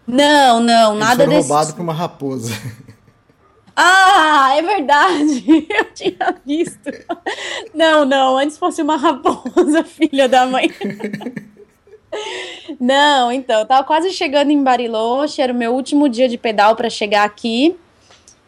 Não, 0.07 0.61
não, 0.61 0.91
Eles 0.91 1.01
nada 1.01 1.25
foram 1.25 1.31
desse... 1.31 1.49
roubados 1.49 1.73
por 1.73 1.83
uma 1.83 1.95
raposa. 1.95 2.53
Ah, 3.75 4.55
é 4.55 4.61
verdade. 4.61 5.47
Eu 5.71 5.95
tinha 5.95 6.37
visto. 6.45 6.91
Não, 7.75 8.05
não, 8.05 8.37
antes 8.37 8.59
fosse 8.59 8.83
uma 8.83 8.99
raposa, 8.99 9.83
filha 9.89 10.29
da 10.29 10.45
mãe. 10.45 10.71
Não, 12.81 13.33
então, 13.33 13.61
eu 13.61 13.67
tava 13.67 13.85
quase 13.85 14.11
chegando 14.11 14.51
em 14.51 14.63
Bariloche, 14.63 15.41
era 15.41 15.53
o 15.53 15.57
meu 15.57 15.73
último 15.73 16.09
dia 16.09 16.29
de 16.29 16.37
pedal 16.37 16.77
para 16.77 16.91
chegar 16.91 17.25
aqui. 17.25 17.77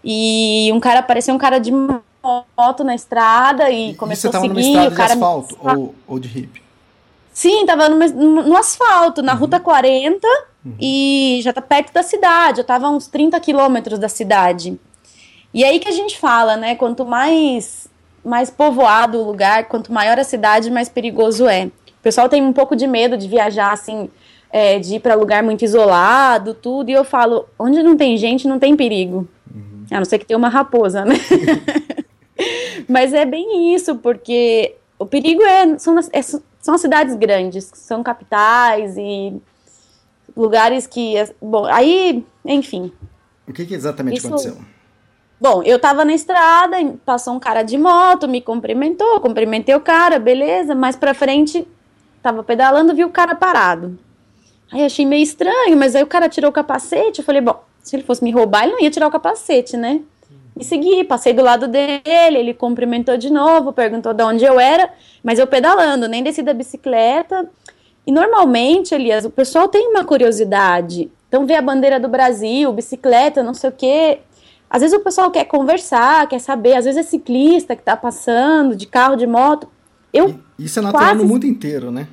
E 0.03 0.71
um 0.73 0.81
cara 0.81 1.01
apareceu 1.01 1.35
um 1.35 1.39
cara 1.39 1.59
de 1.59 1.73
moto 1.73 2.85
na 2.85 2.95
estrada 2.95 3.71
e 3.71 3.95
começou 3.95 4.31
e 4.31 4.37
a 4.37 4.41
seguir. 4.41 4.55
Você 4.55 4.73
tava 4.73 4.81
numa 4.81 4.89
estrada 4.89 4.95
de 4.95 5.13
asfalto 5.13 5.59
me... 5.63 5.75
ou, 5.75 5.95
ou 6.07 6.19
de 6.19 6.39
hip? 6.39 6.63
Sim, 7.33 7.67
tava 7.67 7.89
no, 7.89 8.43
no 8.43 8.57
asfalto, 8.57 9.21
na 9.21 9.33
uhum. 9.33 9.41
Ruta 9.41 9.59
40 9.59 10.27
uhum. 10.65 10.77
e 10.81 11.41
já 11.43 11.53
tá 11.53 11.61
perto 11.61 11.93
da 11.93 12.03
cidade. 12.03 12.61
Eu 12.61 12.65
tava 12.65 12.87
a 12.87 12.91
uns 12.91 13.09
30 13.09 13.39
quilômetros 13.41 13.99
da 13.99 14.09
cidade. 14.09 14.79
E 15.53 15.65
aí 15.65 15.81
que 15.81 15.89
a 15.89 15.93
gente 15.93 16.19
fala, 16.19 16.57
né? 16.57 16.75
Quanto 16.77 17.05
mais, 17.05 17.89
mais 18.25 18.51
povoado 18.51 19.19
o 19.19 19.25
lugar, 19.25 19.65
quanto 19.65 19.93
maior 19.93 20.19
a 20.19 20.25
cidade, 20.25 20.71
mais 20.71 20.89
perigoso 20.89 21.49
é. 21.49 21.71
O 22.05 22.11
pessoal 22.13 22.29
tem 22.29 22.43
um 22.43 22.53
pouco 22.53 22.77
de 22.77 22.87
medo 22.87 23.17
de 23.17 23.27
viajar 23.27 23.73
assim, 23.73 24.11
é, 24.53 24.79
de 24.79 24.97
ir 24.97 25.01
para 25.01 25.15
lugar 25.15 25.43
muito 25.43 25.65
isolado, 25.65 26.53
tudo. 26.53 26.91
E 26.91 26.93
eu 26.93 27.03
falo, 27.03 27.49
onde 27.59 27.83
não 27.83 27.97
tem 27.97 28.15
gente, 28.19 28.47
não 28.47 28.59
tem 28.59 28.77
perigo. 28.77 29.27
Uhum. 29.51 29.87
A 29.91 29.97
não 29.97 30.05
ser 30.05 30.19
que 30.19 30.27
tenha 30.27 30.37
uma 30.37 30.51
raposa, 30.51 31.03
né? 31.03 31.15
Mas 32.87 33.15
é 33.15 33.25
bem 33.25 33.75
isso, 33.75 33.97
porque 33.97 34.75
o 34.99 35.07
perigo 35.07 35.43
é 35.45 35.79
são, 35.79 35.99
é, 36.13 36.21
são 36.21 36.75
as 36.75 36.81
cidades 36.83 37.15
grandes, 37.17 37.71
são 37.73 38.03
capitais 38.03 38.99
e 38.99 39.41
lugares 40.37 40.87
que. 40.87 41.15
Bom, 41.41 41.65
aí, 41.65 42.23
enfim. 42.45 42.93
O 43.49 43.53
que, 43.55 43.65
que 43.65 43.73
exatamente 43.73 44.19
isso, 44.19 44.27
aconteceu? 44.27 44.59
Bom, 45.41 45.63
eu 45.63 45.79
tava 45.79 46.05
na 46.05 46.13
estrada, 46.13 46.77
passou 47.03 47.33
um 47.33 47.41
cara 47.41 47.63
de 47.63 47.79
moto, 47.79 48.29
me 48.29 48.43
cumprimentou, 48.43 49.21
cumprimentei 49.21 49.75
o 49.75 49.81
cara, 49.81 50.19
beleza, 50.19 50.75
mais 50.75 50.97
pra 50.97 51.15
frente, 51.15 51.67
tava 52.25 52.43
pedalando, 52.43 52.95
vi 52.95 53.05
o 53.05 53.11
cara 53.11 53.35
parado. 53.35 53.99
Aí 54.73 54.83
achei 54.83 55.05
meio 55.05 55.23
estranho, 55.23 55.77
mas 55.77 55.95
aí 55.95 56.03
o 56.03 56.07
cara 56.07 56.27
tirou 56.27 56.49
o 56.49 56.53
capacete, 56.53 57.21
eu 57.21 57.25
falei, 57.25 57.43
bom, 57.43 57.63
se 57.83 57.95
ele 57.95 58.03
fosse 58.03 58.25
me 58.25 58.31
roubar, 58.31 58.65
ele 58.65 58.73
não 58.73 58.81
ia 58.81 58.91
tirar 58.91 59.07
o 59.07 59.11
capacete, 59.11 59.77
né? 59.77 60.01
E 60.59 60.65
segui, 60.65 61.05
passei 61.05 61.35
do 61.35 61.43
lado 61.43 61.69
dele, 61.69 62.39
ele 62.39 62.55
cumprimentou 62.55 63.19
de 63.19 63.31
novo, 63.31 63.75
perguntou 63.75 64.15
de 64.15 64.23
onde 64.23 64.43
eu 64.43 64.59
era, 64.59 64.91
mas 65.23 65.39
eu 65.39 65.47
pedalando, 65.47 66.09
nem 66.09 66.23
desci 66.23 66.43
da 66.43 66.55
bicicleta. 66.55 67.47
E 68.07 68.13
normalmente, 68.13 68.95
Elias, 68.95 69.27
o 69.27 69.31
pessoal 69.31 69.69
tem 69.69 69.89
uma 69.89 70.05
curiosidade. 70.05 71.11
Então 71.29 71.45
vê 71.45 71.57
a 71.57 71.63
bandeira 71.63 72.01
do 72.01 72.09
Brasil, 72.09 72.73
bicicleta, 72.73 73.43
não 73.43 73.53
sei 73.53 73.69
o 73.69 73.73
quê. 73.73 74.21
Às 74.71 74.81
vezes 74.81 74.97
o 74.97 75.03
pessoal 75.03 75.31
quer 75.31 75.45
conversar, 75.45 76.27
quer 76.27 76.39
saber, 76.39 76.75
às 76.75 76.87
vezes 76.87 77.05
é 77.05 77.09
ciclista 77.09 77.77
que 77.77 77.83
está 77.83 77.97
passando, 77.97 78.75
de 78.75 78.87
carro, 78.87 79.17
de 79.17 79.27
moto. 79.27 79.69
Eu 80.15 80.39
Isso 80.57 80.79
é 80.79 80.83
natural 80.83 81.07
quase... 81.07 81.23
no 81.23 81.29
mundo 81.29 81.45
inteiro, 81.45 81.91
né? 81.91 82.07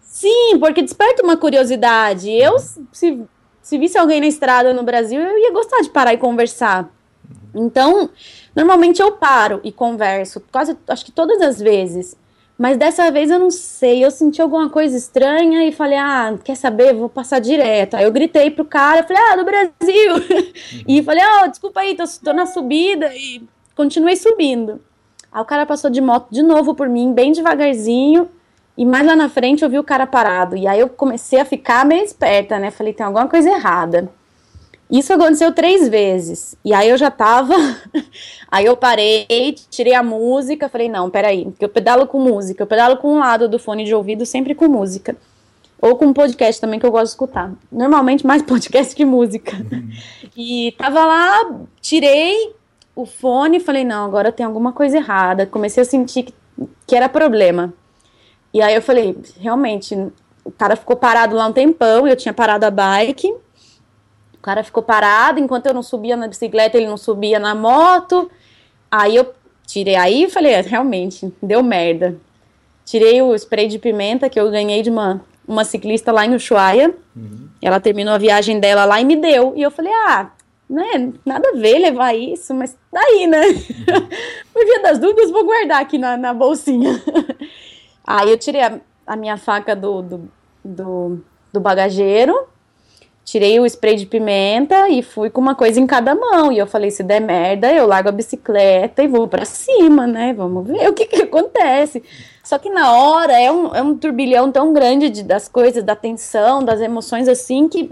Sim, 0.00 0.58
porque 0.58 0.82
desperta 0.82 1.22
uma 1.22 1.36
curiosidade. 1.36 2.30
Eu, 2.30 2.58
se, 2.58 3.22
se 3.62 3.78
visse 3.78 3.98
alguém 3.98 4.20
na 4.20 4.26
estrada 4.26 4.72
no 4.72 4.82
Brasil, 4.82 5.20
eu 5.20 5.38
ia 5.38 5.52
gostar 5.52 5.82
de 5.82 5.90
parar 5.90 6.14
e 6.14 6.18
conversar. 6.18 6.90
Então, 7.54 8.08
normalmente 8.56 9.00
eu 9.00 9.12
paro 9.12 9.60
e 9.62 9.70
converso, 9.70 10.42
quase, 10.50 10.76
acho 10.88 11.04
que 11.04 11.12
todas 11.12 11.40
as 11.42 11.60
vezes. 11.60 12.16
Mas 12.58 12.76
dessa 12.76 13.10
vez 13.10 13.30
eu 13.30 13.38
não 13.38 13.50
sei, 13.50 14.04
eu 14.04 14.10
senti 14.10 14.40
alguma 14.40 14.70
coisa 14.70 14.96
estranha 14.96 15.66
e 15.66 15.72
falei, 15.72 15.98
ah, 15.98 16.38
quer 16.44 16.54
saber, 16.54 16.94
vou 16.94 17.08
passar 17.08 17.38
direto. 17.40 17.94
Aí 17.94 18.04
eu 18.04 18.12
gritei 18.12 18.50
pro 18.50 18.64
cara, 18.64 19.02
falei, 19.02 19.22
ah, 19.22 19.36
do 19.36 19.44
Brasil. 19.44 20.52
E 20.86 21.02
falei, 21.02 21.24
oh, 21.42 21.48
desculpa 21.48 21.80
aí, 21.80 21.96
tô, 21.96 22.04
tô 22.22 22.32
na 22.32 22.46
subida 22.46 23.14
e 23.14 23.42
continuei 23.74 24.16
subindo. 24.16 24.80
Aí 25.32 25.40
o 25.40 25.46
cara 25.46 25.64
passou 25.64 25.90
de 25.90 26.00
moto 26.00 26.28
de 26.30 26.42
novo 26.42 26.74
por 26.74 26.88
mim, 26.88 27.12
bem 27.12 27.32
devagarzinho. 27.32 28.28
E 28.76 28.84
mais 28.84 29.06
lá 29.06 29.14
na 29.14 29.28
frente 29.28 29.62
eu 29.62 29.70
vi 29.70 29.78
o 29.78 29.84
cara 29.84 30.06
parado. 30.06 30.56
E 30.56 30.66
aí 30.66 30.80
eu 30.80 30.88
comecei 30.88 31.40
a 31.40 31.44
ficar 31.44 31.84
meio 31.84 32.04
esperta, 32.04 32.58
né? 32.58 32.70
Falei, 32.70 32.92
tem 32.92 33.04
alguma 33.04 33.28
coisa 33.28 33.50
errada. 33.50 34.10
Isso 34.90 35.10
aconteceu 35.10 35.52
três 35.52 35.88
vezes. 35.88 36.54
E 36.62 36.74
aí 36.74 36.90
eu 36.90 36.98
já 36.98 37.10
tava. 37.10 37.54
aí 38.50 38.66
eu 38.66 38.76
parei, 38.76 39.26
tirei 39.70 39.94
a 39.94 40.02
música, 40.02 40.68
falei, 40.68 40.88
não, 40.88 41.08
peraí, 41.08 41.46
porque 41.46 41.64
eu 41.64 41.68
pedalo 41.68 42.06
com 42.06 42.20
música, 42.20 42.62
eu 42.62 42.66
pedalo 42.66 42.98
com 42.98 43.14
um 43.14 43.18
lado 43.18 43.48
do 43.48 43.58
fone 43.58 43.84
de 43.84 43.94
ouvido, 43.94 44.26
sempre 44.26 44.54
com 44.54 44.68
música. 44.68 45.16
Ou 45.80 45.96
com 45.96 46.12
podcast 46.12 46.60
também 46.60 46.78
que 46.78 46.86
eu 46.86 46.92
gosto 46.92 47.04
de 47.06 47.10
escutar. 47.10 47.52
Normalmente 47.70 48.26
mais 48.26 48.42
podcast 48.44 48.94
que 48.94 49.04
música. 49.04 49.56
e 50.36 50.74
tava 50.76 51.04
lá, 51.04 51.58
tirei 51.80 52.54
o 52.94 53.06
fone 53.06 53.56
e 53.56 53.60
falei, 53.60 53.84
não, 53.84 54.04
agora 54.04 54.30
tem 54.30 54.44
alguma 54.44 54.72
coisa 54.72 54.96
errada. 54.96 55.46
Comecei 55.46 55.82
a 55.82 55.86
sentir 55.86 56.24
que, 56.24 56.34
que 56.86 56.96
era 56.96 57.08
problema. 57.08 57.72
E 58.52 58.60
aí 58.60 58.74
eu 58.74 58.82
falei, 58.82 59.16
realmente, 59.40 59.94
o 60.44 60.50
cara 60.50 60.76
ficou 60.76 60.96
parado 60.96 61.34
lá 61.34 61.46
um 61.46 61.52
tempão, 61.52 62.06
eu 62.06 62.16
tinha 62.16 62.34
parado 62.34 62.66
a 62.66 62.70
bike. 62.70 63.32
O 64.34 64.42
cara 64.42 64.62
ficou 64.62 64.82
parado, 64.82 65.38
enquanto 65.38 65.66
eu 65.66 65.74
não 65.74 65.82
subia 65.82 66.16
na 66.16 66.28
bicicleta, 66.28 66.76
ele 66.76 66.86
não 66.86 66.96
subia 66.96 67.38
na 67.38 67.54
moto. 67.54 68.30
Aí 68.90 69.16
eu 69.16 69.32
tirei 69.66 69.96
aí 69.96 70.24
e 70.24 70.30
falei, 70.30 70.52
é, 70.52 70.60
realmente, 70.60 71.32
deu 71.42 71.62
merda. 71.62 72.16
Tirei 72.84 73.22
o 73.22 73.34
spray 73.34 73.68
de 73.68 73.78
pimenta 73.78 74.28
que 74.28 74.38
eu 74.38 74.50
ganhei 74.50 74.82
de 74.82 74.90
uma, 74.90 75.22
uma 75.46 75.64
ciclista 75.64 76.12
lá 76.12 76.26
em 76.26 76.34
Ushuaia. 76.34 76.94
Uhum. 77.16 77.48
Ela 77.62 77.80
terminou 77.80 78.12
a 78.12 78.18
viagem 78.18 78.58
dela 78.58 78.84
lá 78.84 79.00
e 79.00 79.04
me 79.04 79.16
deu. 79.16 79.54
E 79.56 79.62
eu 79.62 79.70
falei, 79.70 79.92
ah, 79.92 80.30
né, 80.72 81.12
nada 81.24 81.50
a 81.50 81.56
ver 81.56 81.78
levar 81.78 82.14
isso, 82.14 82.54
mas 82.54 82.76
daí, 82.92 83.26
né? 83.26 83.46
Uhum. 83.46 84.08
Por 84.52 84.64
via 84.64 84.82
das 84.82 84.98
dúvidas, 84.98 85.30
vou 85.30 85.44
guardar 85.44 85.80
aqui 85.80 85.98
na, 85.98 86.16
na 86.16 86.32
bolsinha. 86.32 87.00
aí 88.06 88.30
eu 88.30 88.38
tirei 88.38 88.62
a, 88.62 88.80
a 89.06 89.16
minha 89.16 89.36
faca 89.36 89.76
do, 89.76 90.02
do, 90.02 90.32
do, 90.64 91.20
do 91.52 91.60
bagageiro 91.60 92.52
tirei 93.24 93.58
o 93.60 93.66
spray 93.66 93.96
de 93.96 94.06
pimenta 94.06 94.88
e 94.88 95.02
fui 95.02 95.30
com 95.30 95.40
uma 95.40 95.54
coisa 95.54 95.80
em 95.80 95.86
cada 95.86 96.14
mão. 96.14 96.52
E 96.52 96.58
eu 96.58 96.66
falei: 96.66 96.90
se 96.90 97.02
der 97.02 97.20
merda, 97.20 97.72
eu 97.72 97.86
largo 97.86 98.08
a 98.08 98.12
bicicleta 98.12 99.02
e 99.02 99.08
vou 99.08 99.28
para 99.28 99.44
cima, 99.44 100.06
né? 100.06 100.32
Vamos 100.32 100.66
ver 100.66 100.88
o 100.88 100.92
que, 100.92 101.06
que 101.06 101.22
acontece. 101.22 102.02
Só 102.42 102.58
que 102.58 102.68
na 102.68 102.92
hora 102.92 103.38
é 103.40 103.50
um, 103.50 103.74
é 103.74 103.82
um 103.82 103.96
turbilhão 103.96 104.50
tão 104.50 104.72
grande 104.72 105.08
de, 105.08 105.22
das 105.22 105.48
coisas, 105.48 105.84
da 105.84 105.94
tensão, 105.94 106.64
das 106.64 106.80
emoções, 106.80 107.28
assim, 107.28 107.68
que 107.68 107.90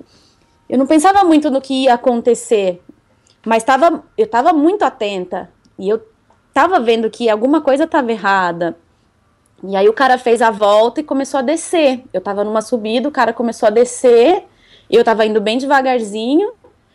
eu 0.70 0.78
não 0.78 0.86
pensava 0.86 1.22
muito 1.24 1.50
no 1.50 1.60
que 1.60 1.84
ia 1.84 1.94
acontecer. 1.94 2.82
Mas 3.44 3.62
tava, 3.62 4.04
eu 4.16 4.24
estava 4.24 4.52
muito 4.52 4.82
atenta. 4.84 5.50
E 5.78 5.88
eu 5.88 6.02
estava 6.48 6.78
vendo 6.80 7.10
que 7.10 7.28
alguma 7.28 7.60
coisa 7.60 7.84
estava 7.84 8.10
errada. 8.10 8.76
E 9.62 9.76
aí 9.76 9.88
o 9.88 9.92
cara 9.92 10.16
fez 10.16 10.40
a 10.40 10.50
volta 10.50 11.00
e 11.00 11.04
começou 11.04 11.38
a 11.38 11.42
descer. 11.42 12.02
Eu 12.12 12.18
estava 12.18 12.44
numa 12.44 12.62
subida, 12.62 13.08
o 13.08 13.12
cara 13.12 13.32
começou 13.32 13.66
a 13.66 13.70
descer 13.70 14.46
eu 14.90 15.04
tava 15.04 15.24
indo 15.24 15.40
bem 15.40 15.56
devagarzinho, 15.56 16.52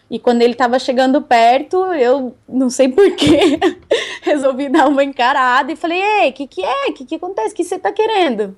E 0.08 0.20
quando 0.20 0.44
ele 0.44 0.52
estava 0.52 0.78
chegando 0.78 1.20
perto, 1.20 1.78
eu 1.94 2.36
não 2.48 2.70
sei 2.70 2.88
porquê, 2.88 3.60
resolvi 4.22 4.70
dar 4.70 4.88
uma 4.88 5.04
encarada 5.04 5.72
e 5.72 5.76
falei: 5.76 6.00
Ei, 6.00 6.30
o 6.30 6.34
que, 6.34 6.46
que 6.46 6.64
é? 6.64 6.90
O 6.90 6.94
que, 6.94 7.06
que 7.06 7.16
acontece? 7.16 7.54
O 7.54 7.56
que 7.56 7.64
você 7.64 7.76
está 7.76 7.92
querendo? 7.92 8.56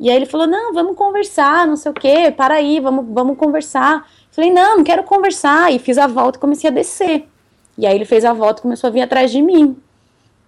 E 0.00 0.10
aí 0.10 0.16
ele 0.16 0.26
falou: 0.26 0.48
Não, 0.48 0.72
vamos 0.72 0.96
conversar, 0.96 1.64
não 1.64 1.76
sei 1.76 1.92
o 1.92 1.94
quê, 1.94 2.34
para 2.36 2.54
aí, 2.54 2.80
vamos, 2.80 3.06
vamos 3.08 3.38
conversar. 3.38 4.04
Falei: 4.40 4.50
Não, 4.54 4.78
não 4.78 4.84
quero 4.84 5.04
conversar. 5.04 5.70
E 5.70 5.78
fiz 5.78 5.98
a 5.98 6.06
volta 6.06 6.38
e 6.38 6.40
comecei 6.40 6.70
a 6.70 6.72
descer. 6.72 7.28
E 7.76 7.86
aí 7.86 7.94
ele 7.94 8.06
fez 8.06 8.24
a 8.24 8.32
volta 8.32 8.60
e 8.60 8.62
começou 8.62 8.88
a 8.88 8.90
vir 8.90 9.02
atrás 9.02 9.30
de 9.30 9.42
mim. 9.42 9.76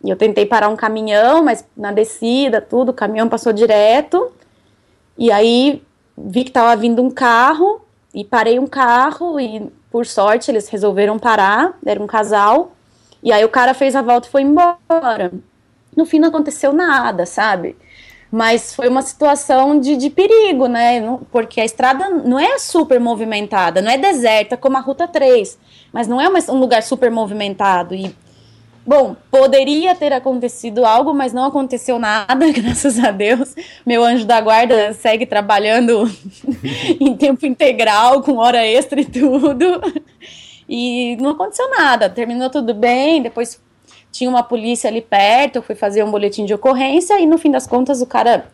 E 0.03 0.09
eu 0.09 0.17
tentei 0.17 0.47
parar 0.47 0.71
um 0.71 0.77
caminhão, 0.77 1.45
mas 1.45 1.63
na 1.77 1.93
descida, 1.93 2.63
tudo, 2.63 2.89
o 2.89 2.95
caminhão 2.95 3.29
passou 3.29 3.53
direto. 3.53 4.33
E 5.19 5.31
aí 5.31 5.83
vi 6.17 6.43
que 6.43 6.49
estava 6.51 6.75
vindo 6.75 7.03
um 7.03 7.11
carro 7.11 7.83
e 8.15 8.25
parei 8.25 8.59
um 8.59 8.67
carro 8.67 9.39
e 9.39 9.71
por 9.91 10.07
sorte 10.07 10.51
eles 10.51 10.69
resolveram 10.71 11.19
parar, 11.19 11.79
era 11.85 12.03
um 12.03 12.07
casal. 12.07 12.73
E 13.23 13.31
aí 13.31 13.45
o 13.45 13.51
cara 13.51 13.75
fez 13.75 13.95
a 13.95 14.01
volta 14.01 14.27
e 14.27 14.31
foi 14.31 14.41
embora. 14.41 15.31
No 15.95 16.07
fim 16.07 16.19
não 16.19 16.31
aconteceu 16.31 16.73
nada, 16.73 17.27
sabe? 17.27 17.77
Mas 18.33 18.75
foi 18.75 18.89
uma 18.89 19.03
situação 19.03 19.79
de, 19.79 19.95
de 19.95 20.09
perigo, 20.09 20.67
né? 20.67 21.19
Porque 21.31 21.61
a 21.61 21.65
estrada 21.67 22.09
não 22.09 22.41
é 22.41 22.59
super 22.59 22.99
movimentada, 22.99 23.83
não 23.83 23.91
é 23.91 23.99
deserta 23.99 24.57
como 24.57 24.79
a 24.79 24.81
Ruta 24.81 25.07
3, 25.07 25.59
mas 25.93 26.09
não 26.09 26.19
é 26.19 26.27
uma, 26.27 26.39
um 26.49 26.59
lugar 26.59 26.83
super 26.83 27.11
movimentado. 27.11 27.95
E 27.95 28.17
Bom, 28.85 29.15
poderia 29.31 29.95
ter 29.95 30.13
acontecido 30.13 30.85
algo, 30.85 31.15
mas 31.15 31.33
não 31.33 31.45
aconteceu 31.45 32.01
nada, 32.01 32.35
graças 32.51 32.99
a 32.99 33.13
Deus. 33.13 33.55
Meu 33.87 34.03
anjo 34.03 34.25
da 34.25 34.41
guarda 34.41 34.93
segue 34.93 35.25
trabalhando 35.25 36.11
em 36.99 37.17
tempo 37.17 37.47
integral, 37.47 38.23
com 38.23 38.39
hora 38.39 38.67
extra 38.67 39.01
e 39.01 39.05
tudo. 39.05 39.81
E 40.69 41.17
não 41.21 41.31
aconteceu 41.31 41.71
nada, 41.71 42.11
terminou 42.11 42.51
tudo 42.51 42.75
bem. 42.75 43.23
Depois 43.23 43.61
tinha 44.13 44.31
uma 44.31 44.43
polícia 44.43 44.89
ali 44.89 45.01
perto, 45.01 45.57
eu 45.57 45.63
fui 45.63 45.75
fazer 45.75 46.05
um 46.05 46.11
boletim 46.11 46.45
de 46.45 46.55
ocorrência 46.55 47.19
e 47.19 47.27
no 47.27 47.39
fim 47.39 47.51
das 47.51 47.67
contas 47.67 48.01
o 48.01 48.07
cara 48.07 48.47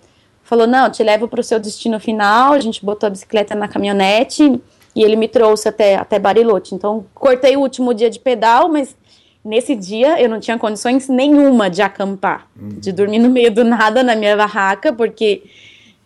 falou: 0.43 0.67
Não, 0.67 0.89
te 0.89 1.03
levo 1.03 1.29
para 1.29 1.41
o 1.41 1.45
seu 1.45 1.61
destino 1.61 2.01
final. 2.01 2.55
A 2.55 2.61
gente 2.61 2.83
botou 2.83 3.09
a 3.09 3.11
bicicleta 3.11 3.55
na 3.55 3.69
caminhonete 3.69 4.61
e 4.97 5.03
ele 5.03 5.17
me 5.17 5.29
trouxe 5.29 5.69
até, 5.69 5.97
até 5.97 6.19
Barilote. 6.19 6.75
Então, 6.75 7.05
cortei 7.15 7.57
o 7.57 7.61
último 7.61 7.93
dia 7.93 8.09
de 8.09 8.19
pedal, 8.19 8.69
mas 8.69 8.97
Nesse 9.45 9.75
dia 9.75 10.21
eu 10.21 10.29
não 10.29 10.41
tinha 10.41 10.59
condições 10.59 11.09
nenhuma 11.09 11.71
de 11.71 11.81
acampar, 11.81 12.47
uhum. 12.61 12.69
de 12.69 12.93
dormir 12.93 13.19
no 13.19 13.31
meio 13.31 13.51
do 13.51 13.65
nada 13.65 14.03
na 14.03 14.15
minha 14.15 14.37
barraca, 14.37 14.93
porque 14.93 15.43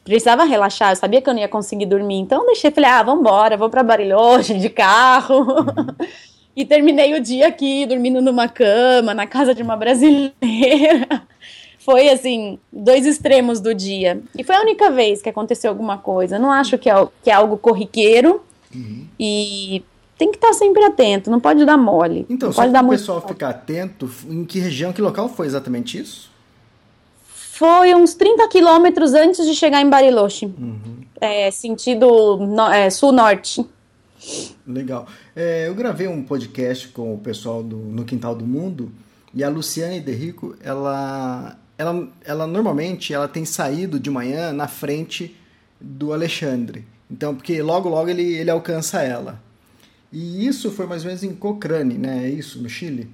precisava 0.04 0.44
relaxar, 0.44 0.92
eu 0.92 0.96
sabia 0.96 1.20
que 1.20 1.28
eu 1.28 1.34
não 1.34 1.40
ia 1.40 1.48
conseguir 1.48 1.86
dormir. 1.86 2.18
Então 2.18 2.46
deixei, 2.46 2.70
falei, 2.70 2.90
ah, 2.90 3.02
vamos 3.02 3.20
embora, 3.20 3.56
vou 3.56 3.70
para 3.70 3.82
Bariloche 3.82 4.58
de 4.58 4.68
carro. 4.68 5.40
Uhum. 5.40 5.86
e 6.54 6.64
terminei 6.64 7.14
o 7.14 7.20
dia 7.20 7.48
aqui 7.48 7.86
dormindo 7.86 8.20
numa 8.20 8.48
cama, 8.48 9.14
na 9.14 9.26
casa 9.26 9.54
de 9.54 9.62
uma 9.62 9.76
brasileira. 9.76 10.32
Foi 11.78 12.08
assim, 12.08 12.58
dois 12.72 13.06
extremos 13.06 13.60
do 13.60 13.74
dia. 13.74 14.22
E 14.38 14.44
foi 14.44 14.54
a 14.54 14.60
única 14.60 14.88
vez 14.92 15.20
que 15.20 15.28
aconteceu 15.28 15.68
alguma 15.68 15.98
coisa. 15.98 16.38
Não 16.38 16.48
acho 16.48 16.78
que 16.78 16.88
é, 16.88 16.94
que 17.24 17.28
é 17.28 17.34
algo 17.34 17.56
corriqueiro. 17.56 18.40
Uhum. 18.72 19.04
E 19.18 19.82
tem 20.16 20.30
que 20.30 20.36
estar 20.36 20.52
sempre 20.52 20.84
atento, 20.84 21.28
não 21.28 21.40
pode 21.40 21.64
dar 21.64 21.76
mole. 21.76 22.24
Então, 22.30 22.46
não 22.46 22.52
só 22.52 22.62
pode 22.62 22.72
dar 22.72 22.84
o 22.84 22.88
pessoal 22.88 23.18
mole. 23.18 23.32
ficar 23.32 23.48
atento, 23.48 24.08
em 24.28 24.44
que 24.44 24.60
região, 24.60 24.92
que 24.92 25.02
local 25.02 25.28
foi 25.28 25.46
exatamente 25.46 25.98
isso? 25.98 26.30
Foi 27.24 27.92
uns 27.96 28.14
30 28.14 28.46
quilômetros 28.48 29.14
antes 29.14 29.44
de 29.44 29.54
chegar 29.54 29.80
em 29.80 29.90
Bariloche. 29.90 30.46
Uhum. 30.46 31.02
É, 31.20 31.50
sentido 31.50 32.36
no, 32.36 32.70
é, 32.70 32.90
sul-norte. 32.90 33.66
Legal. 34.66 35.06
É, 35.34 35.68
eu 35.68 35.74
gravei 35.74 36.06
um 36.06 36.22
podcast 36.22 36.88
com 36.88 37.14
o 37.14 37.18
pessoal 37.18 37.62
do 37.62 37.76
No 37.76 38.04
Quintal 38.04 38.34
do 38.34 38.46
Mundo 38.46 38.92
e 39.34 39.42
a 39.42 39.48
Luciane 39.48 40.00
Derrico, 40.00 40.54
ela, 40.62 41.58
ela, 41.78 42.08
ela 42.24 42.46
normalmente 42.46 43.14
ela 43.14 43.26
tem 43.26 43.44
saído 43.44 43.98
de 43.98 44.10
manhã 44.10 44.52
na 44.52 44.68
frente 44.68 45.36
do 45.80 46.12
Alexandre. 46.12 46.84
Então, 47.10 47.34
porque 47.34 47.60
logo 47.60 47.88
logo 47.88 48.08
ele, 48.08 48.34
ele 48.34 48.50
alcança 48.50 49.02
ela. 49.02 49.42
E 50.12 50.46
isso 50.46 50.70
foi 50.70 50.86
mais 50.86 51.02
ou 51.02 51.08
menos 51.08 51.22
em 51.22 51.34
Cochrane, 51.34 51.96
né? 51.96 52.26
É 52.26 52.28
isso, 52.28 52.60
no 52.62 52.68
Chile? 52.68 53.10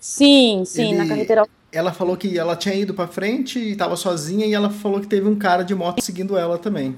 Sim, 0.00 0.62
sim, 0.64 0.90
Ele, 0.90 0.98
na 0.98 1.08
carretera. 1.08 1.48
Ela 1.70 1.92
falou 1.92 2.16
que 2.16 2.38
ela 2.38 2.56
tinha 2.56 2.74
ido 2.74 2.94
para 2.94 3.08
frente 3.08 3.58
e 3.58 3.72
estava 3.72 3.96
sozinha 3.96 4.46
e 4.46 4.54
ela 4.54 4.70
falou 4.70 5.00
que 5.00 5.06
teve 5.06 5.28
um 5.28 5.36
cara 5.36 5.64
de 5.64 5.74
moto 5.74 6.00
seguindo 6.00 6.36
ela 6.36 6.56
também. 6.56 6.96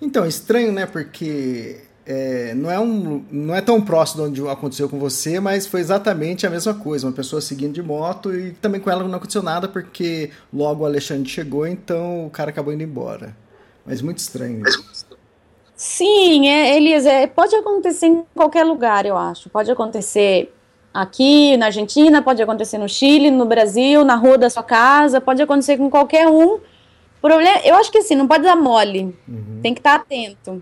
Então, 0.00 0.26
estranho, 0.26 0.72
né? 0.72 0.86
Porque 0.86 1.82
é, 2.12 2.54
não, 2.54 2.68
é 2.68 2.80
um, 2.80 3.24
não 3.30 3.54
é 3.54 3.60
tão 3.60 3.80
próximo 3.80 4.28
de 4.28 4.42
onde 4.42 4.50
aconteceu 4.50 4.88
com 4.88 4.98
você, 4.98 5.38
mas 5.38 5.68
foi 5.68 5.78
exatamente 5.78 6.44
a 6.44 6.50
mesma 6.50 6.74
coisa. 6.74 7.06
Uma 7.06 7.12
pessoa 7.12 7.40
seguindo 7.40 7.72
de 7.72 7.82
moto 7.82 8.34
e 8.34 8.50
também 8.50 8.80
com 8.80 8.90
ela 8.90 9.04
não 9.04 9.14
aconteceu 9.14 9.44
nada 9.44 9.68
porque 9.68 10.32
logo 10.52 10.82
o 10.82 10.86
Alexandre 10.86 11.28
chegou, 11.30 11.64
então 11.64 12.26
o 12.26 12.30
cara 12.30 12.50
acabou 12.50 12.74
indo 12.74 12.82
embora. 12.82 13.36
Mas 13.86 14.02
muito 14.02 14.18
estranho. 14.18 14.60
Isso. 14.66 15.06
Sim, 15.76 16.48
é, 16.48 16.76
Elisa, 16.76 17.08
é, 17.08 17.28
pode 17.28 17.54
acontecer 17.54 18.06
em 18.06 18.24
qualquer 18.34 18.64
lugar, 18.64 19.06
eu 19.06 19.16
acho. 19.16 19.48
Pode 19.48 19.70
acontecer 19.70 20.52
aqui 20.92 21.56
na 21.58 21.66
Argentina, 21.66 22.20
pode 22.20 22.42
acontecer 22.42 22.78
no 22.78 22.88
Chile, 22.88 23.30
no 23.30 23.44
Brasil, 23.44 24.04
na 24.04 24.16
rua 24.16 24.36
da 24.36 24.50
sua 24.50 24.64
casa, 24.64 25.20
pode 25.20 25.40
acontecer 25.40 25.76
com 25.76 25.88
qualquer 25.88 26.26
um. 26.26 26.58
Problema, 27.22 27.60
eu 27.64 27.76
acho 27.76 27.92
que 27.92 27.98
assim, 27.98 28.16
não 28.16 28.26
pode 28.26 28.42
dar 28.42 28.56
mole. 28.56 29.16
Uhum. 29.28 29.60
Tem 29.62 29.72
que 29.72 29.78
estar 29.78 29.94
atento. 29.94 30.60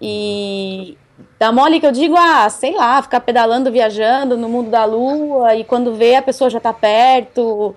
E 0.00 0.98
dar 1.38 1.52
mole 1.52 1.80
que 1.80 1.86
eu 1.86 1.92
digo, 1.92 2.16
ah, 2.16 2.48
sei 2.50 2.74
lá, 2.74 3.00
ficar 3.02 3.20
pedalando, 3.20 3.70
viajando 3.70 4.36
no 4.36 4.48
mundo 4.48 4.70
da 4.70 4.84
lua 4.84 5.54
e 5.54 5.64
quando 5.64 5.94
vê 5.94 6.16
a 6.16 6.22
pessoa 6.22 6.50
já 6.50 6.58
está 6.58 6.72
perto. 6.72 7.74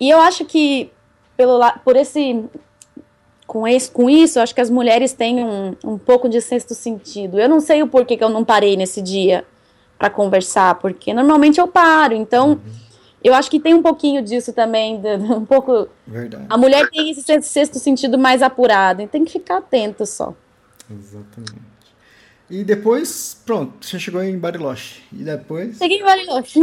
E 0.00 0.10
eu 0.10 0.20
acho 0.20 0.44
que 0.44 0.90
pelo 1.36 1.60
por 1.84 1.96
esse 1.96 2.44
com, 3.46 3.68
esse, 3.68 3.90
com 3.90 4.08
isso, 4.08 4.38
eu 4.38 4.42
acho 4.42 4.54
que 4.54 4.62
as 4.62 4.70
mulheres 4.70 5.12
têm 5.12 5.44
um, 5.44 5.76
um 5.84 5.98
pouco 5.98 6.26
de 6.26 6.40
sexto 6.40 6.74
sentido. 6.74 7.38
Eu 7.38 7.48
não 7.50 7.60
sei 7.60 7.82
o 7.82 7.86
porquê 7.86 8.16
que 8.16 8.24
eu 8.24 8.30
não 8.30 8.44
parei 8.44 8.76
nesse 8.78 9.02
dia 9.02 9.44
para 9.98 10.08
conversar, 10.08 10.76
porque 10.76 11.12
normalmente 11.12 11.60
eu 11.60 11.68
paro. 11.68 12.14
Então, 12.14 12.52
uhum. 12.52 12.60
eu 13.22 13.34
acho 13.34 13.50
que 13.50 13.60
tem 13.60 13.74
um 13.74 13.82
pouquinho 13.82 14.22
disso 14.22 14.54
também, 14.54 14.98
um 15.30 15.44
pouco. 15.44 15.86
Verdade. 16.06 16.46
A 16.48 16.56
mulher 16.56 16.88
tem 16.88 17.10
esse 17.10 17.22
sexto 17.42 17.78
sentido 17.78 18.18
mais 18.18 18.42
apurado, 18.42 19.02
e 19.02 19.06
tem 19.06 19.22
que 19.22 19.32
ficar 19.32 19.58
atento 19.58 20.06
só. 20.06 20.32
Exatamente. 20.98 21.72
E 22.50 22.62
depois, 22.64 23.40
pronto, 23.46 23.86
você 23.86 23.98
chegou 23.98 24.22
em 24.22 24.38
Bariloche. 24.38 25.02
E 25.12 25.24
depois? 25.24 25.78
Cheguei 25.78 26.00
em 26.00 26.02
Bariloche. 26.02 26.60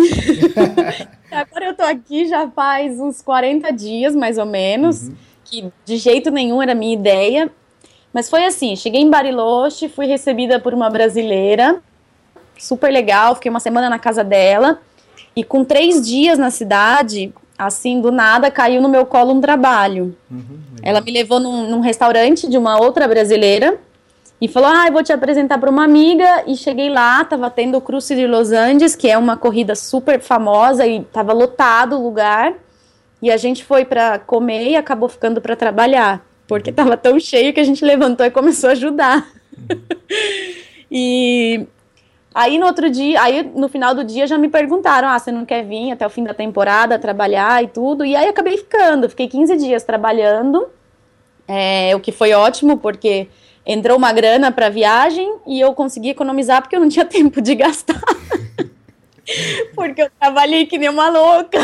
Agora 1.32 1.65
eu 1.65 1.76
tô 1.76 1.84
aqui 1.84 2.28
já 2.28 2.50
faz 2.50 3.00
uns 3.00 3.22
40 3.22 3.72
dias, 3.72 4.15
mais 4.15 4.38
ou 4.38 4.46
menos. 4.46 5.08
Uhum 5.08 5.30
que 5.50 5.72
de 5.84 5.98
jeito 5.98 6.30
nenhum 6.30 6.62
era 6.62 6.76
minha 6.76 6.94
ideia. 6.94 7.50
Mas 8.13 8.30
foi 8.30 8.46
assim, 8.46 8.76
cheguei 8.76 9.02
em 9.02 9.10
Bariloche, 9.10 9.89
fui 9.89 10.06
recebida 10.06 10.60
por 10.60 10.74
uma 10.74 10.89
brasileira, 10.89 11.82
super 12.58 12.92
legal, 12.92 13.36
fiquei 13.36 13.50
uma 13.50 13.60
semana 13.60 13.89
na 13.89 14.00
casa 14.00 14.24
dela, 14.24 14.80
e 15.36 15.44
com 15.44 15.63
três 15.63 16.06
dias 16.08 16.39
na 16.39 16.50
cidade, 16.50 17.32
assim, 17.58 18.02
do 18.02 18.12
nada, 18.12 18.50
caiu 18.50 18.82
no 18.82 18.89
meu 18.89 19.06
colo 19.06 19.34
um 19.34 19.42
trabalho. 19.42 20.15
Uhum, 20.30 20.60
Ela 20.82 21.02
me 21.02 21.12
levou 21.12 21.39
num, 21.39 21.70
num, 21.70 21.82
restaurante 21.82 22.50
de 22.50 22.58
uma 22.58 22.80
outra 22.80 23.08
brasileira, 23.08 23.80
e 24.41 24.47
falou, 24.47 24.69
ah, 24.69 24.88
eu 24.88 24.93
vou 24.93 25.04
te 25.04 25.12
apresentar 25.12 25.58
para 25.58 25.69
uma 25.69 25.84
amiga, 25.84 26.43
e 26.47 26.56
cheguei 26.56 26.89
lá, 26.89 27.23
tava 27.25 27.49
tendo 27.49 27.78
o 27.78 27.82
Cruze 27.82 28.15
de 28.15 28.25
Los 28.25 28.52
Angeles, 28.52 28.95
que 28.95 29.10
é 29.10 29.17
uma 29.17 29.36
corrida 29.36 29.75
super 29.75 30.21
famosa, 30.21 30.88
e 30.88 31.04
tava 31.04 31.34
lotado 31.34 31.97
o 31.97 32.04
lugar, 32.04 32.54
e 33.21 33.30
a 33.30 33.36
gente 33.36 33.65
foi 33.65 33.84
para 33.84 34.17
comer 34.19 34.69
e 34.69 34.75
acabou 34.78 35.10
ficando 35.10 35.41
para 35.41 35.58
trabalhar, 35.58 36.25
porque 36.47 36.69
estava 36.69 36.95
tão 36.95 37.19
cheio 37.19 37.54
que 37.54 37.60
a 37.60 37.63
gente 37.65 37.84
levantou 37.84 38.25
e 38.25 38.32
começou 38.32 38.69
a 38.69 38.73
ajudar. 38.73 39.28
e 40.89 41.67
aí 42.34 42.58
no 42.58 42.65
outro 42.65 42.89
dia, 42.89 43.21
aí 43.21 43.43
no 43.54 43.67
final 43.67 43.93
do 43.93 44.06
dia 44.06 44.25
já 44.25 44.38
me 44.38 44.47
perguntaram: 44.47 45.10
"Ah, 45.10 45.19
você 45.19 45.34
não 45.34 45.45
quer 45.45 45.65
vir 45.65 45.91
até 45.91 46.08
o 46.08 46.10
fim 46.10 46.23
da 46.23 46.34
temporada 46.34 46.97
trabalhar 46.97 47.62
e 47.62 47.67
tudo?". 47.67 48.06
E 48.06 48.15
aí 48.15 48.30
acabei 48.30 48.58
ficando, 48.58 49.10
fiquei 49.10 49.28
15 49.28 49.58
dias 49.58 49.84
trabalhando. 49.84 50.67
É, 51.45 51.93
o 51.95 51.99
que 51.99 52.12
foi 52.12 52.32
ótimo 52.32 52.78
porque 52.78 53.28
entrou 53.71 53.95
uma 53.97 54.12
grana 54.12 54.51
para 54.51 54.67
viagem 54.67 55.32
e 55.45 55.60
eu 55.60 55.73
consegui 55.73 56.10
economizar 56.10 56.62
porque 56.62 56.75
eu 56.75 56.79
não 56.79 56.89
tinha 56.89 57.05
tempo 57.05 57.39
de 57.39 57.55
gastar. 57.55 58.01
Porque 59.75 60.01
eu 60.01 60.10
trabalhei 60.19 60.65
que 60.65 60.75
nem 60.75 60.89
uma 60.89 61.08
louca. 61.08 61.60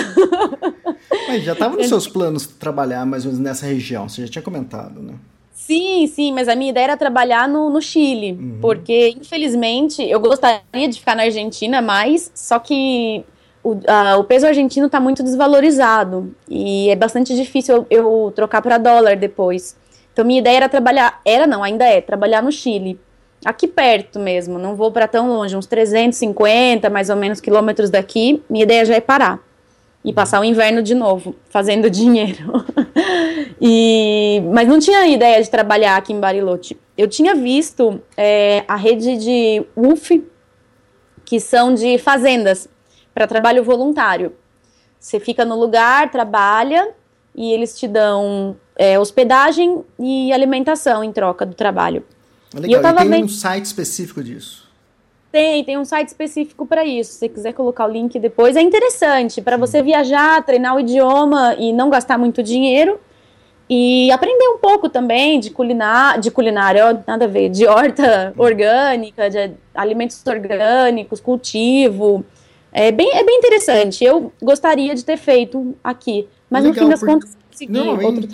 Mas 1.27 1.43
já 1.43 1.53
estava 1.53 1.75
nos 1.75 1.87
seus 1.89 2.07
planos 2.07 2.45
trabalhar 2.45 3.07
mais 3.07 3.25
ou 3.25 3.31
menos 3.31 3.43
nessa 3.43 3.65
região, 3.65 4.07
você 4.07 4.21
já 4.21 4.27
tinha 4.27 4.43
comentado, 4.43 5.01
né? 5.01 5.15
Sim, 5.51 6.05
sim, 6.05 6.31
mas 6.31 6.47
a 6.47 6.55
minha 6.55 6.69
ideia 6.69 6.83
era 6.83 6.97
trabalhar 6.97 7.49
no, 7.49 7.71
no 7.71 7.81
Chile, 7.81 8.33
uhum. 8.33 8.59
porque 8.61 9.15
infelizmente 9.19 10.03
eu 10.03 10.19
gostaria 10.19 10.87
de 10.87 10.99
ficar 10.99 11.15
na 11.15 11.23
Argentina 11.23 11.81
mais, 11.81 12.31
só 12.35 12.59
que 12.59 13.25
o, 13.63 13.79
o 14.19 14.23
peso 14.25 14.45
argentino 14.45 14.85
está 14.85 14.99
muito 14.99 15.23
desvalorizado 15.23 16.35
e 16.47 16.87
é 16.89 16.95
bastante 16.95 17.35
difícil 17.35 17.77
eu, 17.77 17.87
eu 17.89 18.33
trocar 18.35 18.61
para 18.61 18.77
dólar 18.77 19.15
depois. 19.15 19.75
Então 20.15 20.23
minha 20.23 20.39
ideia 20.39 20.55
era 20.55 20.69
trabalhar, 20.69 21.19
era 21.25 21.45
não, 21.45 21.61
ainda 21.61 21.83
é, 21.83 21.99
trabalhar 21.99 22.41
no 22.41 22.49
Chile. 22.49 22.97
aqui 23.43 23.67
perto 23.67 24.17
mesmo, 24.17 24.57
não 24.57 24.73
vou 24.73 24.89
para 24.89 25.09
tão 25.09 25.27
longe, 25.27 25.57
uns 25.57 25.65
350 25.65 26.89
mais 26.89 27.09
ou 27.09 27.17
menos 27.17 27.41
quilômetros 27.41 27.89
daqui, 27.89 28.41
minha 28.49 28.63
ideia 28.63 28.85
já 28.85 28.95
é 28.95 29.01
parar 29.01 29.43
e 30.05 30.13
passar 30.13 30.39
o 30.39 30.45
inverno 30.45 30.81
de 30.81 30.95
novo, 30.95 31.35
fazendo 31.49 31.89
dinheiro. 31.91 32.63
e, 33.59 34.41
mas 34.53 34.69
não 34.69 34.79
tinha 34.79 35.05
ideia 35.05 35.43
de 35.43 35.49
trabalhar 35.49 35.97
aqui 35.97 36.13
em 36.13 36.19
Bariloche. 36.19 36.77
Eu 36.97 37.09
tinha 37.09 37.35
visto 37.35 38.01
é, 38.15 38.63
a 38.69 38.77
rede 38.77 39.17
de 39.17 39.65
UF, 39.75 40.25
que 41.25 41.41
são 41.41 41.73
de 41.73 41.97
fazendas, 41.97 42.69
para 43.13 43.27
trabalho 43.27 43.65
voluntário. 43.65 44.33
Você 44.97 45.19
fica 45.19 45.43
no 45.43 45.59
lugar, 45.59 46.09
trabalha, 46.09 46.87
e 47.35 47.51
eles 47.51 47.77
te 47.77 47.85
dão 47.85 48.55
é, 48.75 48.99
hospedagem 48.99 49.83
e 49.99 50.33
alimentação 50.33 51.03
em 51.03 51.11
troca 51.11 51.45
do 51.45 51.53
trabalho. 51.53 52.03
Legal. 52.53 52.69
E, 52.69 52.73
eu 52.73 52.81
tava 52.81 52.99
e 52.99 53.01
tem 53.03 53.09
vendo... 53.09 53.25
um 53.25 53.29
site 53.29 53.65
específico 53.65 54.23
disso. 54.23 54.65
Tem, 55.31 55.63
tem 55.65 55.77
um 55.77 55.83
site 55.83 56.07
específico 56.07 56.65
para 56.65 56.85
isso. 56.85 57.11
Se 57.11 57.19
você 57.19 57.29
quiser 57.29 57.53
colocar 57.53 57.85
o 57.85 57.91
link 57.91 58.17
depois, 58.17 58.55
é 58.55 58.61
interessante 58.61 59.41
para 59.41 59.57
você 59.57 59.83
viajar, 59.83 60.41
treinar 60.45 60.75
o 60.75 60.79
idioma 60.79 61.55
e 61.59 61.73
não 61.73 61.89
gastar 61.89 62.17
muito 62.17 62.41
dinheiro 62.41 62.99
e 63.69 64.11
aprender 64.11 64.47
um 64.47 64.59
pouco 64.59 64.87
também 64.87 65.39
de 65.39 65.49
culinária, 65.49 66.21
de 66.21 66.31
culinária, 66.31 67.03
nada 67.05 67.25
a 67.25 67.27
ver, 67.27 67.49
de 67.49 67.65
horta 67.65 68.33
orgânica, 68.37 69.29
de 69.29 69.51
alimentos 69.73 70.21
orgânicos, 70.25 71.19
cultivo. 71.19 72.23
É 72.71 72.91
bem, 72.91 73.09
é 73.13 73.23
bem 73.23 73.37
interessante. 73.37 74.03
Eu 74.03 74.31
gostaria 74.41 74.93
de 74.93 75.03
ter 75.03 75.17
feito 75.17 75.75
aqui, 75.83 76.27
mas 76.49 76.63
Legal, 76.63 76.75
no 76.75 76.79
fim 76.81 76.89
das 76.89 77.03
contas 77.03 77.37
consegui 77.49 77.79
outro 77.79 78.27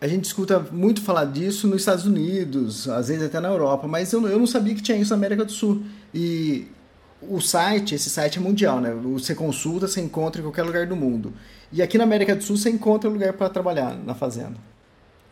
a 0.00 0.06
gente 0.06 0.24
escuta 0.24 0.58
muito 0.70 1.00
falar 1.00 1.24
disso 1.24 1.66
nos 1.66 1.80
Estados 1.80 2.04
Unidos, 2.04 2.88
às 2.88 3.08
vezes 3.08 3.24
até 3.24 3.40
na 3.40 3.48
Europa, 3.48 3.86
mas 3.86 4.12
eu, 4.12 4.26
eu 4.28 4.38
não 4.38 4.46
sabia 4.46 4.74
que 4.74 4.82
tinha 4.82 4.98
isso 4.98 5.10
na 5.10 5.16
América 5.16 5.44
do 5.44 5.52
Sul. 5.52 5.82
E 6.12 6.66
o 7.22 7.40
site, 7.40 7.94
esse 7.94 8.10
site 8.10 8.38
é 8.38 8.40
mundial, 8.40 8.80
né? 8.80 8.90
Você 9.14 9.34
consulta, 9.34 9.88
você 9.88 10.00
encontra 10.00 10.40
em 10.40 10.44
qualquer 10.44 10.62
lugar 10.62 10.86
do 10.86 10.94
mundo. 10.94 11.32
E 11.72 11.82
aqui 11.82 11.96
na 11.96 12.04
América 12.04 12.34
do 12.34 12.42
Sul 12.42 12.56
você 12.56 12.70
encontra 12.70 13.08
lugar 13.08 13.32
para 13.32 13.48
trabalhar 13.48 13.96
na 14.04 14.14
fazenda. 14.14 14.56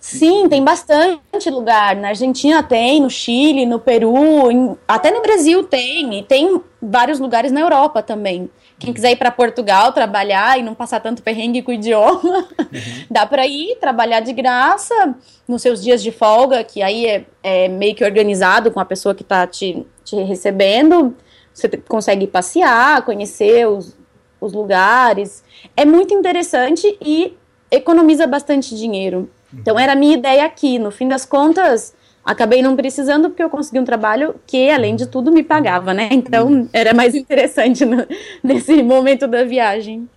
Sim, 0.00 0.48
tem 0.50 0.62
bastante 0.62 1.48
lugar. 1.48 1.96
Na 1.96 2.08
Argentina 2.08 2.62
tem, 2.62 3.00
no 3.00 3.08
Chile, 3.08 3.64
no 3.64 3.78
Peru, 3.78 4.50
em, 4.50 4.76
até 4.86 5.10
no 5.10 5.22
Brasil 5.22 5.64
tem, 5.64 6.18
e 6.18 6.22
tem 6.22 6.60
vários 6.80 7.18
lugares 7.18 7.50
na 7.50 7.60
Europa 7.60 8.02
também. 8.02 8.50
Quem 8.78 8.92
quiser 8.92 9.12
ir 9.12 9.16
para 9.16 9.30
Portugal 9.30 9.92
trabalhar 9.92 10.58
e 10.58 10.62
não 10.62 10.74
passar 10.74 11.00
tanto 11.00 11.22
perrengue 11.22 11.62
com 11.62 11.70
o 11.70 11.74
idioma, 11.74 12.20
uhum. 12.22 13.04
dá 13.10 13.24
para 13.24 13.46
ir 13.46 13.76
trabalhar 13.76 14.20
de 14.20 14.32
graça 14.32 15.14
nos 15.46 15.62
seus 15.62 15.82
dias 15.82 16.02
de 16.02 16.10
folga, 16.10 16.64
que 16.64 16.82
aí 16.82 17.06
é, 17.06 17.24
é 17.42 17.68
meio 17.68 17.94
que 17.94 18.04
organizado 18.04 18.70
com 18.70 18.80
a 18.80 18.84
pessoa 18.84 19.14
que 19.14 19.22
está 19.22 19.46
te, 19.46 19.86
te 20.04 20.16
recebendo. 20.22 21.16
Você 21.52 21.68
consegue 21.68 22.26
passear, 22.26 23.02
conhecer 23.02 23.66
os, 23.68 23.96
os 24.40 24.52
lugares. 24.52 25.44
É 25.76 25.84
muito 25.84 26.12
interessante 26.12 26.98
e 27.00 27.36
economiza 27.70 28.26
bastante 28.26 28.76
dinheiro. 28.76 29.30
Então, 29.52 29.78
era 29.78 29.92
a 29.92 29.96
minha 29.96 30.14
ideia 30.14 30.44
aqui. 30.44 30.78
No 30.78 30.90
fim 30.90 31.08
das 31.08 31.24
contas, 31.24 31.94
Acabei 32.24 32.62
não 32.62 32.74
precisando 32.74 33.28
porque 33.28 33.42
eu 33.42 33.50
consegui 33.50 33.78
um 33.78 33.84
trabalho 33.84 34.34
que, 34.46 34.70
além 34.70 34.96
de 34.96 35.06
tudo, 35.06 35.30
me 35.30 35.42
pagava, 35.42 35.92
né? 35.92 36.08
Então 36.10 36.68
era 36.72 36.94
mais 36.94 37.14
interessante 37.14 37.84
no, 37.84 38.06
nesse 38.42 38.82
momento 38.82 39.26
da 39.26 39.44
viagem. 39.44 40.08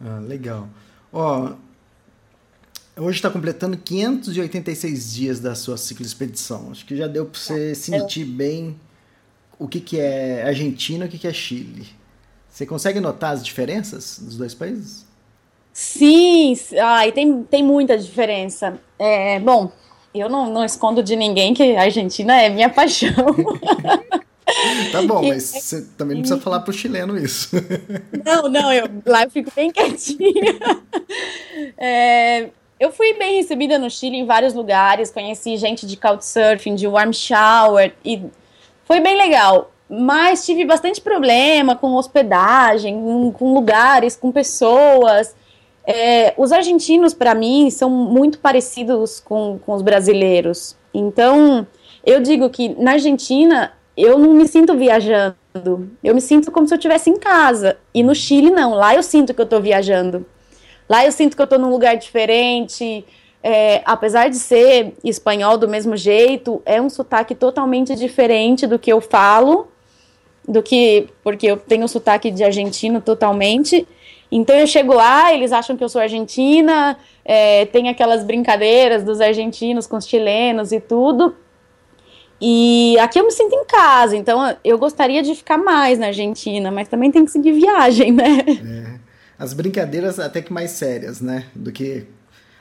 Ah, 0.00 0.20
legal. 0.20 0.68
Ó, 1.12 1.52
hoje 2.96 3.18
está 3.18 3.28
completando 3.28 3.76
586 3.76 5.12
dias 5.12 5.40
da 5.40 5.54
sua 5.54 5.76
ciclo 5.76 6.06
expedição. 6.06 6.70
Acho 6.70 6.86
que 6.86 6.96
já 6.96 7.08
deu 7.08 7.26
para 7.26 7.40
você 7.40 7.72
é. 7.72 7.74
sentir 7.74 8.24
bem 8.24 8.78
o 9.58 9.66
que, 9.66 9.80
que 9.80 9.98
é 9.98 10.44
Argentina 10.46 11.04
e 11.04 11.08
o 11.08 11.10
que, 11.10 11.18
que 11.18 11.26
é 11.26 11.32
Chile. 11.32 11.86
Você 12.48 12.64
consegue 12.64 13.00
notar 13.00 13.34
as 13.34 13.44
diferenças 13.44 14.18
dos 14.20 14.36
dois 14.36 14.54
países? 14.54 15.04
Sim, 15.72 16.54
e 17.06 17.12
tem, 17.12 17.42
tem 17.44 17.64
muita 17.64 17.96
diferença. 17.96 18.78
É, 18.98 19.38
bom, 19.38 19.72
eu 20.14 20.28
não, 20.28 20.50
não 20.50 20.64
escondo 20.64 21.02
de 21.02 21.14
ninguém 21.14 21.54
que 21.54 21.76
a 21.76 21.82
Argentina 21.82 22.40
é 22.40 22.48
minha 22.48 22.68
paixão. 22.68 23.10
Tá 24.90 25.02
bom, 25.02 25.22
mas 25.22 25.44
você 25.44 25.82
também 25.96 26.16
não 26.16 26.22
precisa 26.22 26.40
falar 26.40 26.60
pro 26.60 26.72
chileno 26.72 27.16
isso. 27.16 27.50
Não, 28.24 28.48
não, 28.48 28.72
eu 28.72 28.88
lá 29.06 29.22
eu 29.22 29.30
fico 29.30 29.50
bem 29.54 29.70
quietinha. 29.70 30.58
É, 31.78 32.48
eu 32.78 32.90
fui 32.90 33.14
bem 33.14 33.36
recebida 33.36 33.78
no 33.78 33.90
Chile 33.90 34.16
em 34.16 34.26
vários 34.26 34.54
lugares, 34.54 35.10
conheci 35.10 35.56
gente 35.56 35.86
de 35.86 35.96
couchsurfing, 35.96 36.74
de 36.74 36.86
warm 36.86 37.12
shower, 37.12 37.92
e 38.04 38.22
foi 38.84 39.00
bem 39.00 39.16
legal. 39.16 39.70
Mas 39.88 40.46
tive 40.46 40.64
bastante 40.64 41.00
problema 41.00 41.76
com 41.76 41.94
hospedagem, 41.94 42.94
com, 42.94 43.32
com 43.32 43.54
lugares, 43.54 44.16
com 44.16 44.32
pessoas. 44.32 45.34
É, 45.90 46.34
os 46.36 46.52
argentinos, 46.52 47.14
para 47.14 47.34
mim, 47.34 47.70
são 47.70 47.90
muito 47.90 48.38
parecidos 48.38 49.20
com, 49.20 49.58
com 49.64 49.74
os 49.74 49.82
brasileiros. 49.82 50.76
Então, 50.92 51.66
eu 52.04 52.20
digo 52.20 52.48
que 52.50 52.68
na 52.80 52.92
Argentina 52.92 53.72
eu 53.96 54.18
não 54.18 54.32
me 54.32 54.46
sinto 54.48 54.76
viajando. 54.76 55.36
Eu 56.02 56.14
me 56.14 56.20
sinto 56.20 56.50
como 56.50 56.66
se 56.66 56.74
eu 56.74 56.78
estivesse 56.78 57.10
em 57.10 57.18
casa. 57.18 57.76
E 57.92 58.02
no 58.02 58.14
Chile, 58.14 58.50
não. 58.50 58.74
Lá 58.74 58.94
eu 58.94 59.02
sinto 59.02 59.34
que 59.34 59.40
eu 59.40 59.44
estou 59.44 59.60
viajando. 59.60 60.24
Lá 60.88 61.04
eu 61.04 61.12
sinto 61.12 61.36
que 61.36 61.42
eu 61.42 61.44
estou 61.44 61.58
num 61.58 61.70
lugar 61.70 61.96
diferente. 61.96 63.04
É, 63.42 63.82
apesar 63.84 64.28
de 64.28 64.36
ser 64.36 64.94
espanhol 65.04 65.56
do 65.56 65.68
mesmo 65.68 65.96
jeito, 65.96 66.62
é 66.64 66.80
um 66.80 66.90
sotaque 66.90 67.34
totalmente 67.34 67.94
diferente 67.94 68.66
do 68.66 68.78
que 68.78 68.92
eu 68.92 69.00
falo, 69.00 69.68
do 70.46 70.62
que 70.62 71.08
porque 71.22 71.46
eu 71.46 71.56
tenho 71.56 71.88
sotaque 71.88 72.30
de 72.30 72.44
argentino 72.44 73.00
totalmente. 73.00 73.86
Então 74.30 74.56
eu 74.56 74.66
chego 74.66 74.94
lá, 74.94 75.34
eles 75.34 75.52
acham 75.52 75.76
que 75.76 75.82
eu 75.82 75.88
sou 75.88 76.00
argentina, 76.00 76.96
é, 77.24 77.66
tem 77.66 77.88
aquelas 77.88 78.22
brincadeiras 78.22 79.02
dos 79.02 79.20
argentinos 79.20 79.86
com 79.86 79.96
os 79.96 80.06
chilenos 80.06 80.70
e 80.70 80.80
tudo. 80.80 81.34
E 82.40 82.98
aqui 82.98 83.18
eu 83.18 83.24
me 83.24 83.32
sinto 83.32 83.54
em 83.54 83.64
casa, 83.66 84.16
então 84.16 84.56
eu 84.64 84.78
gostaria 84.78 85.22
de 85.22 85.34
ficar 85.34 85.58
mais 85.58 85.98
na 85.98 86.06
Argentina, 86.06 86.70
mas 86.70 86.88
também 86.88 87.10
tem 87.10 87.24
que 87.24 87.30
seguir 87.30 87.52
viagem, 87.52 88.12
né? 88.12 88.38
É. 88.48 89.00
As 89.38 89.52
brincadeiras 89.52 90.18
até 90.18 90.40
que 90.40 90.52
mais 90.52 90.70
sérias, 90.70 91.20
né? 91.20 91.46
Do 91.54 91.70
que 91.72 92.06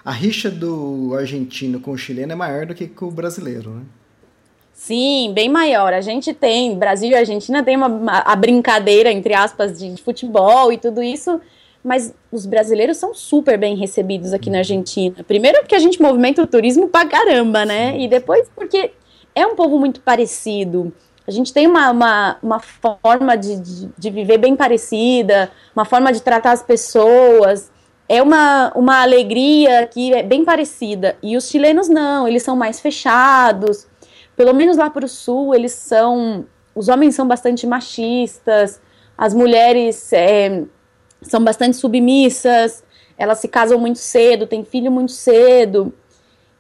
a 0.03 0.11
rixa 0.11 0.49
do 0.49 1.15
argentino 1.17 1.79
com 1.79 1.91
o 1.91 1.97
chileno 1.97 2.31
é 2.31 2.35
maior 2.35 2.65
do 2.65 2.73
que 2.73 2.87
com 2.87 3.05
o 3.05 3.11
brasileiro, 3.11 3.69
né? 3.69 3.81
Sim, 4.73 5.33
bem 5.33 5.49
maior. 5.49 5.93
A 5.93 5.99
gente 5.99 6.33
tem, 6.33 6.77
Brasil 6.77 7.09
e 7.09 7.15
Argentina 7.15 7.61
tem 7.61 7.75
uma, 7.75 8.19
a 8.19 8.35
brincadeira, 8.35 9.11
entre 9.11 9.33
aspas, 9.33 9.77
de 9.77 10.01
futebol 10.01 10.71
e 10.71 10.77
tudo 10.77 11.03
isso, 11.03 11.41
mas 11.83 12.13
os 12.31 12.45
brasileiros 12.45 12.97
são 12.97 13.13
super 13.13 13.57
bem 13.57 13.75
recebidos 13.75 14.33
aqui 14.33 14.49
na 14.49 14.59
Argentina. 14.59 15.23
Primeiro 15.23 15.59
porque 15.59 15.75
a 15.75 15.79
gente 15.79 16.01
movimenta 16.01 16.41
o 16.41 16.47
turismo 16.47 16.89
pra 16.89 17.05
caramba, 17.05 17.65
né? 17.65 17.97
E 17.97 18.07
depois 18.07 18.49
porque 18.55 18.91
é 19.33 19.45
um 19.45 19.55
povo 19.55 19.79
muito 19.79 20.01
parecido. 20.01 20.93
A 21.25 21.31
gente 21.31 21.53
tem 21.53 21.67
uma, 21.67 21.91
uma, 21.91 22.37
uma 22.41 22.59
forma 22.59 23.37
de, 23.37 23.59
de, 23.59 23.89
de, 23.97 24.09
viver 24.09 24.39
bem 24.39 24.55
parecida, 24.55 25.51
uma 25.75 25.85
forma 25.85 26.11
de 26.11 26.21
tratar 26.21 26.51
as 26.51 26.63
pessoas. 26.63 27.71
É 28.07 28.21
uma, 28.21 28.71
uma 28.75 29.01
alegria 29.03 29.85
que 29.85 30.11
é 30.11 30.23
bem 30.23 30.43
parecida. 30.43 31.15
E 31.21 31.37
os 31.37 31.47
chilenos 31.47 31.87
não, 31.87 32.27
eles 32.27 32.41
são 32.41 32.55
mais 32.55 32.79
fechados. 32.79 33.87
Pelo 34.35 34.53
menos 34.55 34.75
lá 34.75 34.89
para 34.89 35.05
o 35.05 35.09
sul, 35.09 35.53
eles 35.53 35.73
são. 35.73 36.45
Os 36.73 36.89
homens 36.89 37.13
são 37.13 37.27
bastante 37.27 37.67
machistas, 37.67 38.81
as 39.15 39.33
mulheres. 39.33 40.11
É, 40.11 40.63
são 41.21 41.43
bastante 41.43 41.77
submissas, 41.77 42.83
elas 43.17 43.39
se 43.39 43.47
casam 43.47 43.79
muito 43.79 43.99
cedo, 43.99 44.47
têm 44.47 44.63
filho 44.63 44.91
muito 44.91 45.11
cedo. 45.11 45.93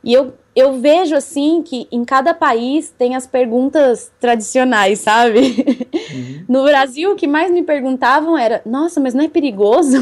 E 0.03 0.13
eu, 0.13 0.33
eu 0.55 0.79
vejo 0.79 1.15
assim 1.15 1.61
que 1.61 1.87
em 1.91 2.05
cada 2.05 2.33
país 2.33 2.93
tem 2.97 3.15
as 3.15 3.27
perguntas 3.27 4.11
tradicionais, 4.19 4.99
sabe? 4.99 5.39
Uhum. 5.39 6.45
No 6.47 6.63
Brasil, 6.63 7.11
o 7.11 7.15
que 7.15 7.27
mais 7.27 7.51
me 7.51 7.63
perguntavam 7.63 8.37
era: 8.37 8.61
nossa, 8.65 8.99
mas 8.99 9.13
não 9.13 9.23
é 9.23 9.27
perigoso? 9.27 9.97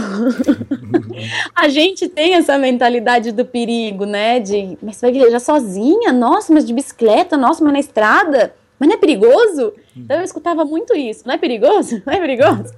a 1.55 1.67
gente 1.67 2.07
tem 2.07 2.35
essa 2.35 2.57
mentalidade 2.57 3.31
do 3.31 3.43
perigo, 3.43 4.05
né? 4.05 4.39
De, 4.39 4.77
mas 4.81 4.97
você 4.97 5.07
vai 5.07 5.13
viajar 5.13 5.39
sozinha? 5.39 6.13
Nossa, 6.13 6.53
mas 6.53 6.65
de 6.65 6.73
bicicleta? 6.73 7.35
Nossa, 7.35 7.63
mas 7.63 7.73
na 7.73 7.79
estrada? 7.79 8.53
Mas 8.79 8.89
não 8.89 8.95
é 8.95 8.99
perigoso? 8.99 9.73
Então 9.95 10.17
eu 10.17 10.23
escutava 10.23 10.63
muito 10.63 10.95
isso: 10.95 11.23
não 11.25 11.33
é 11.33 11.37
perigoso? 11.37 12.01
Não 12.05 12.13
é 12.13 12.19
perigoso? 12.19 12.71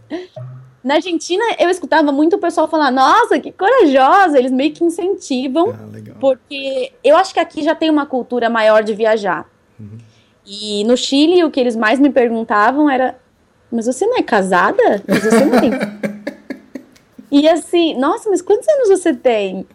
Na 0.89 0.95
Argentina, 0.95 1.43
eu 1.59 1.69
escutava 1.69 2.11
muito 2.11 2.35
o 2.35 2.39
pessoal 2.39 2.67
falar: 2.67 2.89
Nossa, 2.89 3.39
que 3.39 3.51
corajosa! 3.51 4.39
Eles 4.39 4.51
meio 4.51 4.73
que 4.73 4.83
incentivam, 4.83 5.69
ah, 5.69 6.15
porque 6.19 6.91
eu 7.03 7.15
acho 7.15 7.31
que 7.31 7.39
aqui 7.39 7.63
já 7.63 7.75
tem 7.75 7.91
uma 7.91 8.07
cultura 8.07 8.49
maior 8.49 8.81
de 8.81 8.95
viajar. 8.95 9.47
Uhum. 9.79 9.99
E 10.43 10.83
no 10.85 10.97
Chile, 10.97 11.43
o 11.43 11.51
que 11.51 11.59
eles 11.59 11.75
mais 11.75 11.99
me 11.99 12.09
perguntavam 12.09 12.89
era: 12.89 13.19
Mas 13.71 13.85
você 13.85 14.03
não 14.03 14.17
é 14.17 14.23
casada? 14.23 15.03
Mas 15.07 15.23
você 15.25 15.45
não 15.45 15.59
tem. 15.61 15.71
e 17.31 17.47
assim, 17.47 17.95
nossa, 17.95 18.27
mas 18.27 18.41
quantos 18.41 18.67
anos 18.67 18.89
você 18.89 19.13
tem? 19.13 19.67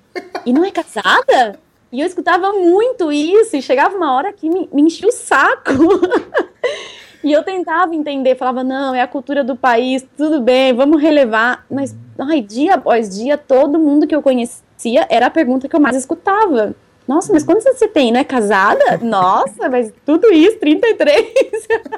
E 0.44 0.53
não 0.53 0.64
é 0.64 0.72
casada? 0.72 1.61
E 1.92 2.00
eu 2.00 2.07
escutava 2.09 2.53
muito 2.55 3.12
isso, 3.12 3.57
e 3.57 3.62
chegava 3.62 3.96
uma 3.96 4.16
hora 4.16 4.33
que 4.33 4.50
me, 4.50 4.68
me 4.72 4.83
enchia 4.83 5.09
o 5.09 5.12
saco. 5.12 5.70
e 7.24 7.32
eu 7.32 7.42
tentava 7.42 7.94
entender, 7.94 8.37
falava, 8.37 8.62
não, 8.62 8.94
é 8.94 9.00
a 9.00 9.08
cultura 9.08 9.42
do 9.42 9.56
país, 9.56 10.06
tudo 10.14 10.42
bem, 10.42 10.74
vamos 10.74 11.00
relevar. 11.00 11.64
Mas, 11.70 11.96
ai, 12.18 12.42
dia 12.42 12.74
após 12.74 13.08
dia, 13.08 13.38
todo 13.38 13.78
mundo 13.78 14.06
que 14.06 14.14
eu 14.14 14.20
conhecia 14.20 15.06
era 15.08 15.26
a 15.26 15.30
pergunta 15.30 15.66
que 15.66 15.74
eu 15.74 15.80
mais 15.80 15.96
escutava. 15.96 16.74
Nossa, 17.08 17.32
mas 17.32 17.42
quantos 17.42 17.64
você 17.64 17.88
tem, 17.88 18.12
não 18.12 18.20
é 18.20 18.24
casada? 18.24 18.98
Nossa, 19.02 19.70
mas 19.70 19.90
tudo 20.04 20.30
isso, 20.32 20.58
33. 20.58 21.32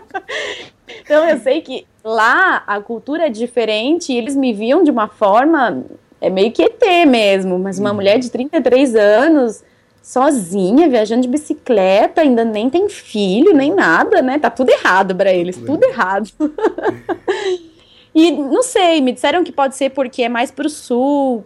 então 1.03 1.29
eu 1.29 1.39
sei 1.41 1.61
que 1.61 1.85
lá 2.05 2.63
a 2.65 2.81
cultura 2.81 3.27
é 3.27 3.29
diferente 3.29 4.13
e 4.13 4.17
eles 4.17 4.37
me 4.37 4.53
viam 4.53 4.85
de 4.85 4.93
uma 4.93 5.09
forma, 5.09 5.85
é 6.21 6.31
meio 6.31 6.53
que 6.53 6.63
ET 6.63 7.07
mesmo, 7.09 7.59
mas 7.59 7.81
uma 7.81 7.91
uhum. 7.91 7.97
mulher 7.97 8.21
de 8.21 8.31
33 8.31 8.95
anos, 8.95 9.65
sozinha, 10.07 10.89
viajando 10.89 11.23
de 11.23 11.29
bicicleta, 11.29 12.21
ainda 12.21 12.45
nem 12.45 12.71
tem 12.71 12.89
filho, 12.89 13.53
nem 13.53 13.75
nada, 13.75 14.23
né? 14.23 14.39
Tá 14.39 14.49
tudo 14.49 14.71
errado 14.71 15.17
para 15.17 15.33
eles, 15.33 15.57
tudo 15.57 15.83
errado. 15.83 16.31
e 18.15 18.31
não 18.31 18.63
sei, 18.63 19.01
me 19.01 19.11
disseram 19.11 19.43
que 19.43 19.51
pode 19.51 19.75
ser 19.75 19.91
porque 19.91 20.23
é 20.23 20.29
mais 20.29 20.53
pro 20.53 20.71
sul, 20.71 21.45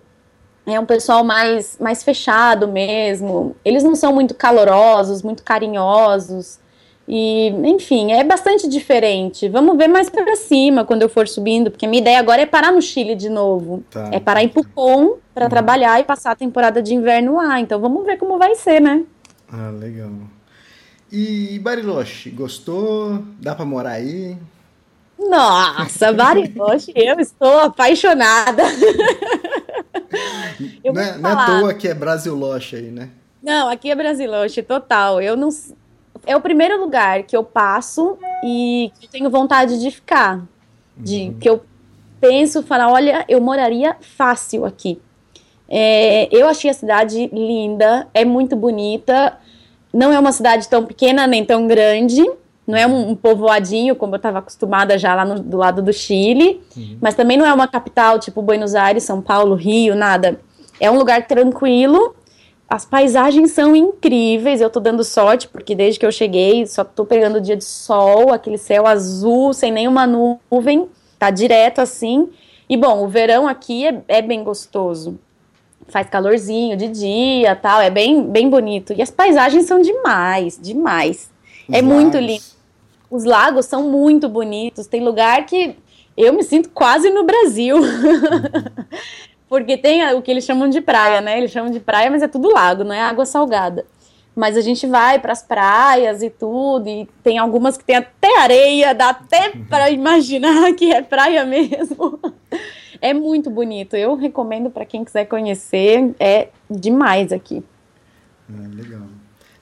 é 0.67 0.79
um 0.79 0.85
pessoal 0.85 1.25
mais, 1.25 1.79
mais 1.81 2.03
fechado 2.03 2.69
mesmo. 2.69 3.57
Eles 3.65 3.83
não 3.83 3.95
são 3.95 4.13
muito 4.13 4.35
calorosos, 4.35 5.23
muito 5.23 5.43
carinhosos. 5.43 6.60
E, 7.13 7.49
enfim, 7.65 8.13
é 8.13 8.23
bastante 8.23 8.69
diferente. 8.69 9.49
Vamos 9.49 9.77
ver 9.77 9.89
mais 9.89 10.09
para 10.09 10.37
cima 10.37 10.85
quando 10.85 11.03
eu 11.03 11.09
for 11.09 11.27
subindo, 11.27 11.69
porque 11.69 11.85
minha 11.85 12.01
ideia 12.01 12.21
agora 12.21 12.43
é 12.43 12.47
parar 12.47 12.71
no 12.71 12.81
Chile 12.81 13.17
de 13.17 13.29
novo. 13.29 13.83
Tá. 13.91 14.11
É 14.13 14.21
parar 14.21 14.45
em 14.45 14.49
Pucón 14.49 15.17
para 15.35 15.47
uhum. 15.47 15.51
trabalhar 15.51 15.99
e 15.99 16.05
passar 16.05 16.31
a 16.31 16.37
temporada 16.37 16.81
de 16.81 16.95
inverno 16.95 17.35
lá. 17.35 17.59
Então 17.59 17.81
vamos 17.81 18.07
ver 18.07 18.17
como 18.17 18.39
vai 18.39 18.55
ser, 18.55 18.81
né? 18.81 19.03
Ah, 19.53 19.71
legal. 19.71 20.13
E 21.11 21.59
Bariloche, 21.59 22.31
gostou? 22.31 23.25
Dá 23.41 23.57
para 23.57 23.65
morar 23.65 23.95
aí? 23.95 24.39
Nossa, 25.19 26.13
Bariloche, 26.13 26.93
eu 26.95 27.19
estou 27.19 27.59
apaixonada. 27.59 28.63
Eu 30.83 30.93
não, 30.93 31.01
é, 31.01 31.19
não 31.19 31.31
é 31.31 31.33
à 31.33 31.47
toa 31.47 31.75
que 31.75 31.87
é 31.89 31.95
Brasiloche 31.95 32.77
aí, 32.77 32.91
né? 32.91 33.11
Não, 33.43 33.69
aqui 33.69 33.91
é 33.91 33.95
Brasiloche, 33.95 34.63
total. 34.63 35.21
Eu 35.21 35.37
não. 35.37 35.49
É 36.27 36.37
o 36.37 36.41
primeiro 36.41 36.81
lugar 36.81 37.23
que 37.23 37.37
eu 37.37 37.43
passo 37.43 38.19
e 38.45 38.91
que 38.99 39.07
eu 39.07 39.11
tenho 39.11 39.31
vontade 39.31 39.81
de 39.81 39.91
ficar. 39.91 40.43
De 40.97 41.29
uhum. 41.29 41.39
que 41.39 41.49
eu 41.49 41.63
penso, 42.21 42.63
falar, 42.63 42.93
olha, 42.93 43.25
eu 43.29 43.41
moraria 43.41 43.97
fácil 44.01 44.65
aqui. 44.65 45.01
É, 45.69 46.29
eu 46.31 46.49
achei 46.49 46.71
a 46.71 46.75
cidade 46.75 47.31
linda, 47.33 48.09
é 48.13 48.25
muito 48.25 48.57
bonita. 48.57 49.39
Não 49.93 50.13
é 50.13 50.19
uma 50.19 50.33
cidade 50.33 50.69
tão 50.69 50.85
pequena 50.85 51.27
nem 51.27 51.45
tão 51.45 51.67
grande. 51.67 52.25
Não 52.67 52.77
é 52.77 52.87
um, 52.87 53.11
um 53.11 53.17
povoadinho, 53.17 53.97
como 53.97 54.15
eu 54.15 54.19
estava 54.19 54.39
acostumada 54.41 54.99
já 54.99 55.15
lá 55.15 55.25
no, 55.25 55.41
do 55.41 55.57
lado 55.57 55.81
do 55.81 55.93
Chile. 55.93 56.61
Uhum. 56.77 56.99
Mas 57.01 57.15
também 57.15 57.37
não 57.37 57.47
é 57.47 57.53
uma 57.53 57.67
capital 57.67 58.19
tipo 58.19 58.43
Buenos 58.43 58.75
Aires, 58.75 59.05
São 59.05 59.23
Paulo, 59.23 59.55
Rio, 59.55 59.95
nada. 59.95 60.41
É 60.79 60.91
um 60.91 60.99
lugar 60.99 61.27
tranquilo. 61.27 62.15
As 62.71 62.85
paisagens 62.85 63.51
são 63.51 63.75
incríveis. 63.75 64.61
Eu 64.61 64.71
tô 64.71 64.79
dando 64.79 65.03
sorte, 65.03 65.49
porque 65.49 65.75
desde 65.75 65.99
que 65.99 66.07
eu 66.07 66.13
cheguei, 66.13 66.65
só 66.69 66.85
tô 66.85 67.05
pegando 67.05 67.41
dia 67.41 67.57
de 67.57 67.65
sol, 67.65 68.33
aquele 68.33 68.57
céu 68.57 68.87
azul, 68.87 69.53
sem 69.53 69.73
nenhuma 69.73 70.07
nuvem. 70.07 70.89
Tá 71.19 71.31
direto 71.31 71.81
assim. 71.81 72.29
E 72.69 72.77
bom, 72.77 73.03
o 73.05 73.09
verão 73.09 73.49
aqui 73.49 73.85
é, 73.85 74.01
é 74.07 74.23
bem 74.23 74.45
gostoso. 74.45 75.19
Faz 75.89 76.09
calorzinho 76.09 76.77
de 76.77 76.87
dia 76.87 77.57
tal, 77.57 77.81
é 77.81 77.91
bem, 77.91 78.23
bem 78.23 78.49
bonito. 78.49 78.93
E 78.93 79.03
as 79.03 79.11
paisagens 79.11 79.67
são 79.67 79.81
demais, 79.81 80.57
demais. 80.63 81.29
Os 81.69 81.75
é 81.75 81.83
lagos. 81.83 81.93
muito 81.93 82.19
lindo. 82.19 82.45
Os 83.11 83.25
lagos 83.25 83.67
são 83.67 83.91
muito 83.91 84.29
bonitos. 84.29 84.87
Tem 84.87 85.03
lugar 85.03 85.45
que 85.45 85.77
eu 86.17 86.33
me 86.33 86.45
sinto 86.45 86.69
quase 86.69 87.11
no 87.11 87.25
Brasil. 87.25 87.79
Porque 89.51 89.77
tem 89.77 90.15
o 90.15 90.23
que 90.23 90.31
eles 90.31 90.45
chamam 90.45 90.69
de 90.69 90.81
praia, 90.81 91.21
né? 91.21 91.37
Eles 91.37 91.51
chamam 91.51 91.73
de 91.73 91.81
praia, 91.81 92.09
mas 92.09 92.23
é 92.23 92.29
tudo 92.29 92.55
lago, 92.55 92.85
não 92.85 92.95
é 92.95 93.03
água 93.03 93.27
salgada. 93.27 93.85
Mas 94.33 94.57
a 94.57 94.61
gente 94.61 94.87
vai 94.87 95.19
para 95.19 95.33
as 95.33 95.43
praias 95.43 96.23
e 96.23 96.31
tudo, 96.31 96.89
e 96.89 97.09
tem 97.21 97.37
algumas 97.37 97.77
que 97.77 97.83
tem 97.83 97.97
até 97.97 98.39
areia, 98.39 98.95
dá 98.95 99.11
até 99.11 99.51
para 99.69 99.91
imaginar 99.91 100.73
que 100.79 100.93
é 100.93 101.03
praia 101.03 101.45
mesmo. 101.45 102.19
É 103.03 103.15
muito 103.15 103.49
bonito. 103.49 103.97
Eu 103.97 104.15
recomendo 104.15 104.69
para 104.69 104.85
quem 104.85 105.03
quiser 105.03 105.25
conhecer, 105.25 106.15
é 106.21 106.49
demais 106.71 107.33
aqui. 107.33 107.65
É, 108.47 108.77
legal. 108.77 109.07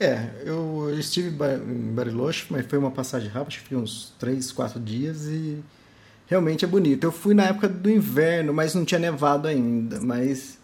É, 0.00 0.28
eu 0.44 0.92
estive 0.98 1.28
em 1.28 1.94
Bariloche, 1.94 2.46
mas 2.50 2.66
foi 2.66 2.80
uma 2.80 2.90
passagem 2.90 3.28
rápida, 3.28 3.46
acho 3.46 3.62
que 3.62 3.68
foi 3.68 3.78
uns 3.78 4.12
3, 4.18 4.50
4 4.50 4.80
dias 4.80 5.26
e 5.28 5.62
realmente 6.28 6.64
é 6.64 6.68
bonito. 6.68 7.04
Eu 7.04 7.12
fui 7.12 7.34
na 7.34 7.46
época 7.46 7.68
do 7.68 7.90
inverno, 7.90 8.52
mas 8.52 8.74
não 8.74 8.84
tinha 8.84 9.00
nevado 9.00 9.48
ainda. 9.48 10.00
Mas 10.00 10.58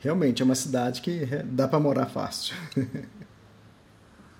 realmente 0.00 0.42
é 0.42 0.44
uma 0.44 0.54
cidade 0.54 1.00
que 1.00 1.26
dá 1.44 1.66
para 1.66 1.80
morar 1.80 2.06
fácil. 2.06 2.54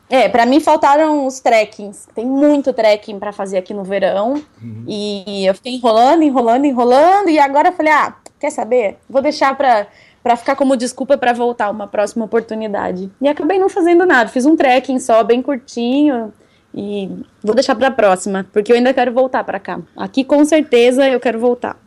É, 0.07 0.29
para 0.29 0.45
mim 0.45 0.61
faltaram 0.61 1.27
os 1.27 1.41
trekkings. 1.41 2.07
Tem 2.15 2.27
muito 2.27 2.75
trekking 2.75 3.19
para 3.19 3.33
fazer 3.33 3.57
aqui 3.57 3.73
no 3.73 3.83
verão. 3.83 4.35
Uhum. 4.63 4.85
E 4.87 5.47
eu 5.47 5.55
fiquei 5.55 5.75
enrolando, 5.75 6.23
enrolando, 6.23 6.67
enrolando. 6.67 7.31
E 7.31 7.39
agora 7.39 7.71
eu 7.71 7.73
falei: 7.73 7.93
ah, 7.93 8.15
quer 8.39 8.51
saber? 8.51 8.99
Vou 9.09 9.23
deixar 9.23 9.57
para 9.57 9.87
para 10.23 10.37
ficar 10.37 10.57
como 10.57 10.75
desculpa 10.75 11.19
para 11.19 11.35
voltar 11.35 11.71
uma 11.71 11.87
próxima 11.87 12.25
oportunidade. 12.25 13.11
E 13.21 13.29
acabei 13.29 13.59
não 13.59 13.69
fazendo 13.69 14.07
nada. 14.07 14.31
Fiz 14.31 14.47
um 14.47 14.57
trekking 14.57 14.99
só, 14.99 15.23
bem 15.23 15.43
curtinho. 15.43 16.33
E 16.75 17.09
vou 17.43 17.55
deixar 17.55 17.77
para 17.77 17.87
a 17.87 17.91
próxima, 17.91 18.47
porque 18.53 18.73
eu 18.73 18.77
ainda 18.77 18.93
quero 18.93 19.13
voltar 19.13 19.45
para 19.45 19.61
cá. 19.61 19.81
Aqui 19.97 20.25
com 20.25 20.45
certeza 20.45 21.09
eu 21.09 21.21
quero 21.21 21.39
voltar. 21.39 21.79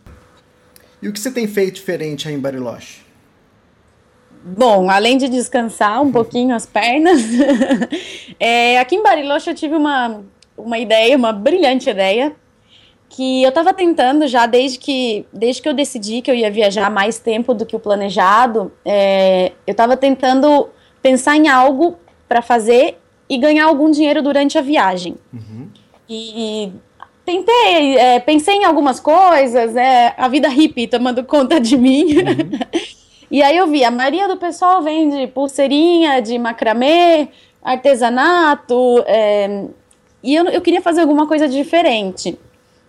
E 1.02 1.10
o 1.10 1.14
que 1.14 1.20
você 1.20 1.30
tem 1.30 1.46
feito 1.46 1.76
diferente 1.76 2.28
aí 2.28 2.34
em 2.34 2.40
Bariloche? 2.40 3.02
Bom, 4.44 4.90
além 4.90 5.18
de 5.18 5.28
descansar 5.28 6.02
um 6.02 6.12
pouquinho 6.12 6.56
as 6.56 6.66
pernas, 6.66 7.22
é, 8.40 8.80
aqui 8.80 8.96
em 8.96 9.04
Bariloche 9.04 9.50
eu 9.50 9.56
tive 9.56 9.76
uma, 9.76 10.24
uma 10.58 10.80
ideia, 10.80 11.18
uma 11.18 11.34
brilhante 11.34 11.90
ideia, 11.90 12.34
que 13.10 13.44
eu 13.44 13.50
estava 13.50 13.74
tentando 13.74 14.26
já 14.26 14.46
desde 14.46 14.80
que, 14.80 15.26
desde 15.34 15.62
que 15.62 15.68
eu 15.68 15.74
decidi 15.74 16.22
que 16.22 16.32
eu 16.32 16.36
ia 16.36 16.50
viajar 16.50 16.90
mais 16.90 17.20
tempo 17.20 17.54
do 17.54 17.66
que 17.66 17.76
o 17.76 17.80
planejado, 17.80 18.72
é, 18.86 19.52
eu 19.66 19.72
estava 19.72 19.98
tentando 19.98 20.70
pensar 21.02 21.36
em 21.36 21.50
algo 21.50 21.98
para 22.28 22.42
fazer 22.42 22.98
e 23.30 23.38
ganhar 23.38 23.66
algum 23.66 23.92
dinheiro 23.92 24.22
durante 24.22 24.58
a 24.58 24.62
viagem. 24.62 25.16
Uhum. 25.34 25.68
E, 26.10 26.72
tentei, 27.26 27.98
é, 27.98 28.20
pensei 28.22 28.56
em 28.56 28.64
algumas 28.64 29.00
coisas, 29.00 29.76
é, 29.76 30.14
a 30.18 30.30
vida 30.30 30.48
hippie 30.48 30.88
tomando 30.88 31.24
conta 31.26 31.60
de 31.60 31.78
mim. 31.78 32.06
Uhum. 32.06 32.60
e 33.30 33.44
aí 33.44 33.58
eu 33.58 33.68
vi, 33.68 33.84
a 33.84 33.92
maioria 33.92 34.28
do 34.28 34.38
pessoal 34.38 34.82
vende 34.82 35.28
pulseirinha 35.28 36.22
de 36.22 36.40
macramê, 36.40 37.28
artesanato, 37.62 39.04
é, 39.06 39.66
e 40.24 40.36
eu, 40.36 40.46
eu 40.46 40.62
queria 40.62 40.82
fazer 40.82 41.02
alguma 41.02 41.28
coisa 41.28 41.48
diferente. 41.48 42.38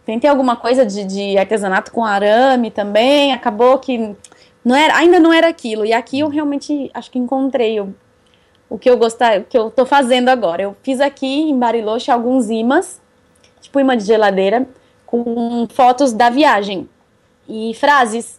Tentei 0.06 0.30
alguma 0.30 0.56
coisa 0.56 0.86
de, 0.86 1.04
de 1.04 1.36
artesanato 1.36 1.92
com 1.92 2.04
arame 2.04 2.70
também, 2.70 3.32
acabou 3.32 3.78
que 3.78 4.16
não 4.64 4.74
era, 4.74 4.96
ainda 4.96 5.20
não 5.20 5.32
era 5.32 5.48
aquilo. 5.48 5.84
E 5.84 5.92
aqui 5.92 6.20
eu 6.20 6.28
realmente 6.28 6.90
acho 6.94 7.10
que 7.10 7.18
encontrei 7.18 7.80
o 8.68 8.78
que 8.78 8.88
eu 8.88 8.96
gostar, 8.96 9.40
o 9.40 9.44
que 9.44 9.56
eu 9.56 9.70
tô 9.70 9.86
fazendo 9.86 10.28
agora. 10.28 10.62
Eu 10.62 10.76
fiz 10.82 11.00
aqui 11.00 11.26
em 11.26 11.58
Bariloche 11.58 12.10
alguns 12.10 12.50
imãs, 12.50 13.00
tipo 13.60 13.80
imã 13.80 13.96
de 13.96 14.04
geladeira, 14.04 14.66
com 15.06 15.66
fotos 15.70 16.12
da 16.12 16.28
viagem 16.28 16.88
e 17.48 17.72
frases 17.74 18.38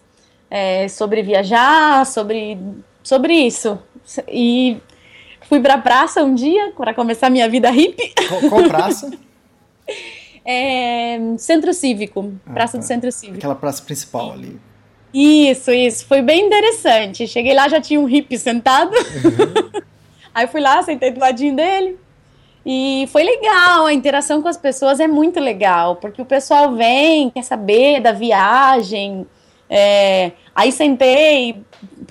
é, 0.49 0.87
sobre 0.87 1.23
viajar, 1.23 2.05
sobre, 2.05 2.57
sobre 3.03 3.33
isso. 3.33 3.79
E 4.27 4.77
fui 5.41 5.59
pra 5.59 5.77
praça 5.77 6.23
um 6.23 6.35
dia 6.35 6.71
para 6.77 6.93
começar 6.93 7.29
minha 7.29 7.49
vida 7.49 7.69
hippie. 7.71 8.13
Qual, 8.49 8.63
praça? 8.63 9.11
é, 10.45 11.19
Centro 11.37 11.73
Cívico, 11.73 12.33
ah, 12.45 12.53
Praça 12.53 12.73
tá. 12.73 12.79
do 12.79 12.85
Centro 12.85 13.11
Cívico. 13.11 13.39
Aquela 13.39 13.55
praça 13.55 13.81
principal 13.81 14.33
ali. 14.33 14.59
Isso, 15.11 15.71
isso. 15.71 16.05
Foi 16.05 16.21
bem 16.21 16.45
interessante. 16.45 17.27
Cheguei 17.27 17.55
lá, 17.55 17.67
já 17.67 17.81
tinha 17.81 17.99
um 17.99 18.05
hippie 18.05 18.37
sentado. 18.37 18.91
Uhum. 18.93 19.81
Aí 20.39 20.47
fui 20.47 20.61
lá, 20.61 20.81
sentei 20.81 21.11
do 21.11 21.19
ladinho 21.19 21.53
dele. 21.53 21.99
E 22.65 23.09
foi 23.11 23.23
legal, 23.23 23.85
a 23.85 23.93
interação 23.93 24.41
com 24.41 24.47
as 24.47 24.55
pessoas 24.55 25.01
é 25.01 25.07
muito 25.07 25.37
legal, 25.37 25.97
porque 25.97 26.21
o 26.21 26.25
pessoal 26.25 26.73
vem, 26.73 27.29
quer 27.29 27.43
saber 27.43 27.99
da 27.99 28.13
viagem. 28.13 29.27
É, 29.69 30.31
aí 30.55 30.71
sentei, 30.71 31.61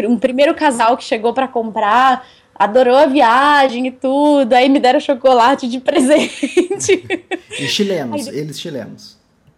um 0.05 0.19
primeiro 0.19 0.55
casal 0.55 0.95
que 0.99 1.05
chegou 1.05 1.33
para 1.33 1.49
comprar, 1.49 2.27
adorou 2.55 2.97
a 2.97 3.07
viagem 3.07 3.87
e 3.87 3.91
tudo, 3.91 4.53
aí 4.53 4.69
me 4.69 4.79
deram 4.79 5.01
chocolate 5.01 5.67
de 5.67 5.81
presente. 5.81 7.07
E 7.59 7.67
chilenos, 7.67 8.29
aí, 8.29 8.39
eles 8.39 8.61
chilenos. 8.61 9.17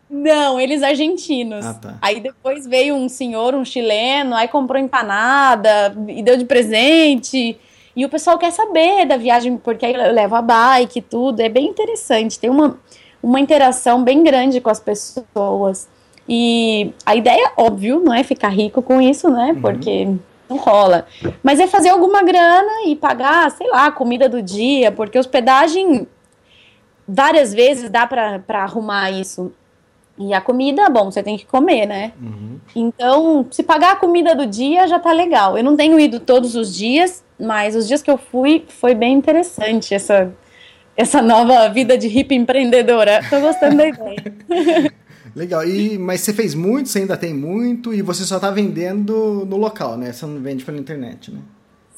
Não, 0.08 0.60
eles 0.60 0.80
argentinos. 0.80 1.66
Ah, 1.66 1.74
tá. 1.74 1.98
Aí 2.00 2.20
depois 2.20 2.68
veio 2.68 2.94
um 2.94 3.08
senhor, 3.08 3.52
um 3.52 3.64
chileno, 3.64 4.36
aí 4.36 4.46
comprou 4.46 4.80
empanada 4.80 5.92
e 6.06 6.22
deu 6.22 6.36
de 6.36 6.44
presente. 6.44 7.58
E 7.94 8.04
o 8.04 8.08
pessoal 8.08 8.38
quer 8.38 8.52
saber 8.52 9.04
da 9.06 9.16
viagem, 9.16 9.56
porque 9.56 9.84
aí 9.84 9.94
eu 9.94 10.12
levo 10.12 10.34
a 10.36 10.42
bike 10.42 10.98
e 10.98 11.02
tudo. 11.02 11.40
É 11.40 11.48
bem 11.48 11.66
interessante. 11.66 12.38
Tem 12.38 12.48
uma, 12.48 12.78
uma 13.22 13.40
interação 13.40 14.02
bem 14.02 14.22
grande 14.22 14.60
com 14.60 14.70
as 14.70 14.80
pessoas. 14.80 15.88
E 16.28 16.92
a 17.04 17.16
ideia, 17.16 17.52
óbvio, 17.56 18.00
não 18.00 18.14
é 18.14 18.22
ficar 18.22 18.50
rico 18.50 18.80
com 18.80 19.00
isso, 19.00 19.28
né? 19.28 19.52
Uhum. 19.52 19.60
Porque 19.60 20.08
não 20.48 20.56
rola. 20.56 21.06
Mas 21.42 21.58
é 21.58 21.66
fazer 21.66 21.88
alguma 21.88 22.22
grana 22.22 22.86
e 22.86 22.94
pagar, 22.94 23.50
sei 23.50 23.68
lá, 23.68 23.86
a 23.86 23.92
comida 23.92 24.28
do 24.28 24.40
dia, 24.40 24.92
porque 24.92 25.18
hospedagem 25.18 26.06
várias 27.06 27.52
vezes 27.52 27.90
dá 27.90 28.06
para 28.06 28.62
arrumar 28.62 29.10
isso. 29.10 29.52
E 30.18 30.34
a 30.34 30.40
comida, 30.40 30.88
bom, 30.90 31.10
você 31.10 31.22
tem 31.22 31.36
que 31.36 31.46
comer, 31.46 31.86
né? 31.86 32.12
Uhum. 32.20 32.58
Então, 32.76 33.46
se 33.50 33.62
pagar 33.62 33.92
a 33.92 33.96
comida 33.96 34.34
do 34.34 34.46
dia 34.46 34.86
já 34.86 34.98
tá 34.98 35.12
legal. 35.12 35.56
Eu 35.56 35.64
não 35.64 35.76
tenho 35.76 35.98
ido 35.98 36.20
todos 36.20 36.54
os 36.54 36.74
dias, 36.74 37.24
mas 37.40 37.74
os 37.74 37.88
dias 37.88 38.02
que 38.02 38.10
eu 38.10 38.18
fui 38.18 38.64
foi 38.68 38.94
bem 38.94 39.14
interessante 39.14 39.94
essa, 39.94 40.32
essa 40.96 41.22
nova 41.22 41.68
vida 41.68 41.96
de 41.96 42.08
hippie 42.08 42.34
empreendedora. 42.34 43.20
Tô 43.28 43.40
gostando 43.40 43.76
da 43.76 43.88
ideia. 43.88 44.24
Legal. 45.34 45.66
E, 45.66 45.98
mas 45.98 46.20
você 46.20 46.32
fez 46.32 46.54
muito, 46.54 46.88
você 46.88 47.00
ainda 47.00 47.16
tem 47.16 47.32
muito, 47.32 47.94
e 47.94 48.02
você 48.02 48.24
só 48.24 48.38
tá 48.38 48.50
vendendo 48.50 49.46
no 49.48 49.56
local, 49.56 49.96
né? 49.96 50.12
Você 50.12 50.26
não 50.26 50.40
vende 50.40 50.64
pela 50.64 50.78
internet, 50.78 51.30
né? 51.30 51.40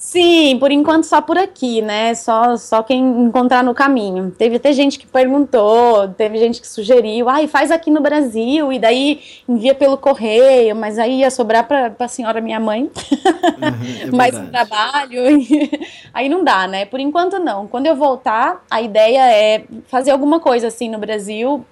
Sim, 0.03 0.59
por 0.59 0.73
enquanto 0.73 1.05
só 1.05 1.23
por 1.23 1.39
aqui, 1.39 1.81
né? 1.81 2.13
Só, 2.17 2.57
só 2.57 2.83
quem 2.83 3.01
encontrar 3.01 3.63
no 3.63 3.73
caminho. 3.73 4.33
Teve 4.33 4.57
até 4.57 4.73
gente 4.73 4.99
que 4.99 5.07
perguntou, 5.07 6.09
teve 6.09 6.39
gente 6.39 6.61
que 6.61 6.67
sugeriu, 6.67 7.29
ai, 7.29 7.45
ah, 7.45 7.49
faz 7.49 7.71
aqui 7.71 7.89
no 7.89 8.01
Brasil, 8.01 8.73
e 8.73 8.81
daí 8.81 9.21
envia 9.49 9.77
pelo 9.77 9.97
correio, 9.97 10.75
mas 10.75 10.99
aí 10.99 11.21
ia 11.21 11.31
sobrar 11.31 11.69
para 11.69 11.95
a 11.97 12.09
senhora 12.09 12.41
minha 12.41 12.59
mãe. 12.59 12.91
Uhum, 12.91 14.09
é 14.09 14.11
mais 14.11 14.37
um 14.37 14.51
trabalho. 14.51 15.23
aí 16.13 16.29
não 16.29 16.43
dá, 16.43 16.67
né? 16.67 16.85
Por 16.85 16.99
enquanto 16.99 17.39
não. 17.39 17.69
Quando 17.69 17.87
eu 17.87 17.95
voltar, 17.95 18.61
a 18.69 18.83
ideia 18.83 19.33
é 19.33 19.63
fazer 19.87 20.11
alguma 20.11 20.41
coisa 20.41 20.67
assim 20.67 20.91
no 20.91 20.99
Brasil 20.99 21.65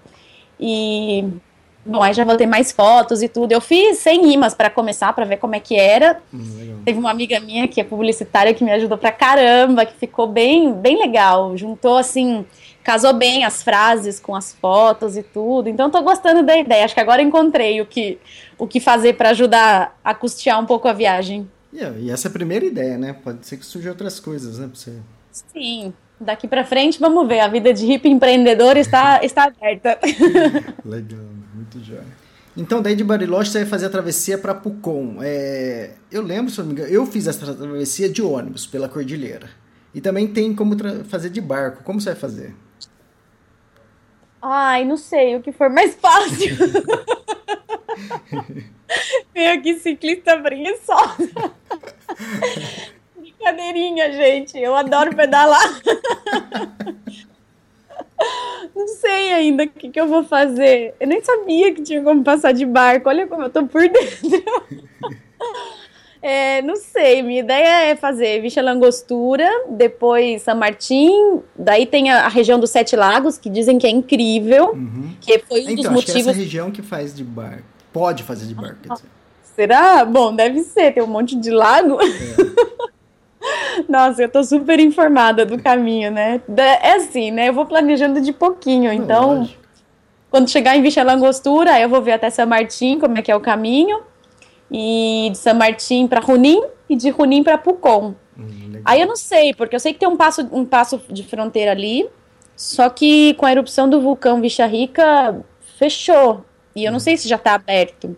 e 0.60 1.24
Bom, 1.90 2.00
aí 2.00 2.14
já 2.14 2.24
vou 2.24 2.36
ter 2.36 2.46
mais 2.46 2.70
fotos 2.70 3.20
e 3.20 3.28
tudo. 3.28 3.50
Eu 3.50 3.60
fiz 3.60 3.98
sem 3.98 4.32
imãs 4.32 4.54
para 4.54 4.70
começar, 4.70 5.12
para 5.12 5.24
ver 5.24 5.38
como 5.38 5.56
é 5.56 5.60
que 5.60 5.74
era. 5.74 6.20
Hum, 6.32 6.82
Teve 6.84 7.00
uma 7.00 7.10
amiga 7.10 7.40
minha 7.40 7.66
que 7.66 7.80
é 7.80 7.84
publicitária 7.84 8.54
que 8.54 8.62
me 8.62 8.70
ajudou 8.70 8.96
pra 8.96 9.10
caramba, 9.10 9.84
que 9.84 9.94
ficou 9.94 10.28
bem, 10.28 10.72
bem 10.72 10.96
legal. 10.96 11.56
Juntou 11.56 11.96
assim, 11.96 12.46
casou 12.84 13.12
bem 13.12 13.44
as 13.44 13.64
frases 13.64 14.20
com 14.20 14.36
as 14.36 14.52
fotos 14.52 15.16
e 15.16 15.22
tudo. 15.24 15.68
Então 15.68 15.90
tô 15.90 16.00
gostando 16.00 16.44
da 16.44 16.56
ideia. 16.56 16.84
Acho 16.84 16.94
que 16.94 17.00
agora 17.00 17.22
encontrei 17.22 17.80
o 17.80 17.86
que, 17.86 18.18
o 18.56 18.68
que 18.68 18.78
fazer 18.78 19.14
para 19.14 19.30
ajudar 19.30 19.98
a 20.04 20.14
custear 20.14 20.60
um 20.60 20.66
pouco 20.66 20.86
a 20.86 20.92
viagem. 20.92 21.50
Yeah, 21.74 21.98
e 21.98 22.08
essa 22.08 22.28
é 22.28 22.30
a 22.30 22.32
primeira 22.32 22.64
ideia, 22.64 22.96
né? 22.96 23.12
Pode 23.12 23.44
ser 23.44 23.56
que 23.56 23.66
surja 23.66 23.90
outras 23.90 24.20
coisas, 24.20 24.60
né? 24.60 24.68
Pra 24.68 24.76
você... 24.76 24.92
Sim, 25.32 25.92
daqui 26.20 26.46
para 26.46 26.64
frente, 26.64 27.00
vamos 27.00 27.26
ver. 27.26 27.40
A 27.40 27.48
vida 27.48 27.72
de 27.72 27.84
hippie 27.84 28.10
empreendedor 28.10 28.76
está, 28.76 29.24
está 29.24 29.44
aberta. 29.44 29.98
Legal, 30.84 31.18
muito 31.70 31.84
já. 31.84 32.00
Então, 32.56 32.82
daí 32.82 32.96
de 32.96 33.04
Bariloche 33.04 33.50
você 33.50 33.60
vai 33.60 33.68
fazer 33.68 33.86
a 33.86 33.90
travessia 33.90 34.36
para 34.36 34.54
Pucon. 34.54 35.18
É, 35.22 35.92
eu 36.10 36.20
lembro, 36.22 36.50
se 36.50 36.58
não 36.58 36.66
me 36.66 36.72
engano, 36.72 36.88
eu 36.88 37.06
fiz 37.06 37.28
essa 37.28 37.54
travessia 37.54 38.08
de 38.08 38.20
ônibus 38.20 38.66
pela 38.66 38.88
cordilheira. 38.88 39.48
E 39.94 40.00
também 40.00 40.26
tem 40.26 40.54
como 40.54 40.76
fazer 41.04 41.30
de 41.30 41.40
barco. 41.40 41.84
Como 41.84 42.00
você 42.00 42.10
vai 42.10 42.18
fazer? 42.18 42.54
Ai, 44.42 44.84
não 44.84 44.96
sei, 44.96 45.36
o 45.36 45.42
que 45.42 45.52
for 45.52 45.70
mais 45.70 45.94
fácil. 45.94 46.56
Vem 49.32 49.48
aqui 49.48 49.78
ciclista 49.78 50.36
preguiçosa. 50.40 51.30
Brincadeirinha, 53.16 54.12
gente. 54.12 54.58
Eu 54.58 54.74
adoro 54.74 55.14
pedalar. 55.14 55.80
Não 58.74 58.86
sei 58.88 59.32
ainda 59.32 59.64
o 59.64 59.68
que, 59.68 59.90
que 59.90 60.00
eu 60.00 60.06
vou 60.06 60.22
fazer. 60.22 60.94
Eu 61.00 61.06
nem 61.06 61.22
sabia 61.22 61.74
que 61.74 61.82
tinha 61.82 62.02
como 62.02 62.22
passar 62.22 62.52
de 62.52 62.64
barco. 62.64 63.08
Olha 63.08 63.26
como 63.26 63.42
eu 63.42 63.50
tô 63.50 63.66
por 63.66 63.82
dentro. 63.82 64.00
É, 66.22 66.60
não 66.60 66.76
sei, 66.76 67.22
minha 67.22 67.40
ideia 67.40 67.90
é 67.90 67.96
fazer 67.96 68.42
Vicha 68.42 68.60
Langostura, 68.60 69.48
depois 69.70 70.42
São 70.42 70.54
Martim, 70.54 71.40
daí 71.56 71.86
tem 71.86 72.10
a, 72.10 72.26
a, 72.26 72.28
região 72.28 72.60
dos 72.60 72.68
Sete 72.68 72.94
Lagos, 72.94 73.38
que 73.38 73.48
dizem 73.48 73.78
que 73.78 73.86
é 73.86 73.90
incrível, 73.90 74.72
uhum. 74.74 75.14
que 75.18 75.38
foi 75.38 75.60
um 75.60 75.70
então, 75.70 75.76
dos 75.76 75.88
motivos... 75.88 76.20
Então, 76.20 76.32
essa 76.32 76.38
região 76.38 76.70
que 76.70 76.82
faz 76.82 77.14
de 77.14 77.24
barco, 77.24 77.62
pode 77.90 78.22
fazer 78.22 78.44
de 78.44 78.54
barco, 78.54 78.76
dizer. 78.82 79.08
Será? 79.56 80.04
Bom, 80.04 80.36
deve 80.36 80.62
ser, 80.62 80.92
tem 80.92 81.02
um 81.02 81.06
monte 81.06 81.34
de 81.36 81.50
lago. 81.50 81.98
É. 82.02 82.90
Nossa, 83.88 84.22
eu 84.22 84.28
tô 84.28 84.42
super 84.42 84.78
informada 84.78 85.44
do 85.46 85.60
caminho, 85.60 86.10
né? 86.10 86.40
É 86.82 86.92
assim, 86.92 87.30
né? 87.30 87.48
Eu 87.48 87.52
vou 87.52 87.66
planejando 87.66 88.20
de 88.20 88.32
pouquinho. 88.32 88.92
Então, 88.92 89.38
Lógico. 89.38 89.62
quando 90.30 90.50
chegar 90.50 90.76
em 90.76 90.82
Vicha 90.82 91.02
Langostura, 91.02 91.80
eu 91.80 91.88
vou 91.88 92.02
ver 92.02 92.12
até 92.12 92.30
São 92.30 92.46
Martim 92.46 92.98
como 92.98 93.18
é 93.18 93.22
que 93.22 93.30
é 93.30 93.36
o 93.36 93.40
caminho. 93.40 94.00
E 94.70 95.28
de 95.32 95.38
São 95.38 95.54
Martim 95.54 96.06
para 96.06 96.20
Runim 96.20 96.62
e 96.88 96.94
de 96.94 97.10
Runim 97.10 97.42
para 97.42 97.58
Pucon. 97.58 98.14
Hum, 98.38 98.80
Aí 98.84 99.00
eu 99.00 99.06
não 99.06 99.16
sei, 99.16 99.52
porque 99.52 99.74
eu 99.74 99.80
sei 99.80 99.92
que 99.92 99.98
tem 99.98 100.08
um 100.08 100.16
passo, 100.16 100.48
um 100.52 100.64
passo 100.64 101.00
de 101.08 101.24
fronteira 101.24 101.72
ali. 101.72 102.08
Só 102.54 102.88
que 102.88 103.34
com 103.34 103.46
a 103.46 103.52
erupção 103.52 103.88
do 103.88 104.00
vulcão 104.00 104.40
Vicha 104.40 104.66
Rica, 104.66 105.42
fechou. 105.78 106.44
E 106.76 106.84
eu 106.84 106.92
não 106.92 106.98
hum. 106.98 107.00
sei 107.00 107.16
se 107.16 107.28
já 107.28 107.38
tá 107.38 107.54
aberto. 107.54 108.16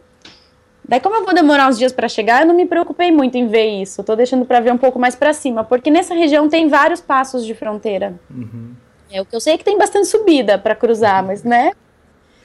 Daí, 0.85 1.01
como 1.01 1.15
eu 1.15 1.25
vou 1.25 1.33
demorar 1.33 1.69
uns 1.69 1.79
dias 1.79 1.93
para 1.93 2.09
chegar, 2.09 2.43
eu 2.43 2.49
não 2.49 2.55
me 2.55 2.67
preocupei 2.67 3.13
muito 3.13 3.37
em 3.37 3.47
ver 3.47 3.81
isso. 3.81 4.03
Tô 4.03 4.17
deixando 4.17 4.45
para 4.45 4.61
ver 4.61 4.73
um 4.73 4.79
pouco 4.79 4.99
mais 4.99 5.15
para 5.15 5.33
cima, 5.33 5.63
porque 5.63 5.91
nessa 5.91 6.15
região 6.15 6.49
tem 6.49 6.69
vários 6.69 7.01
passos 7.01 7.47
de 7.47 7.55
fronteira. 7.55 8.15
Uhum. 8.31 8.73
É 9.11 9.21
o 9.21 9.25
que 9.25 9.37
eu 9.37 9.41
sei 9.41 9.55
é 9.55 9.59
que 9.59 9.65
tem 9.65 9.79
bastante 9.79 10.09
subida 10.09 10.59
para 10.59 10.75
cruzar, 10.75 11.25
mas 11.25 11.45
né? 11.45 11.73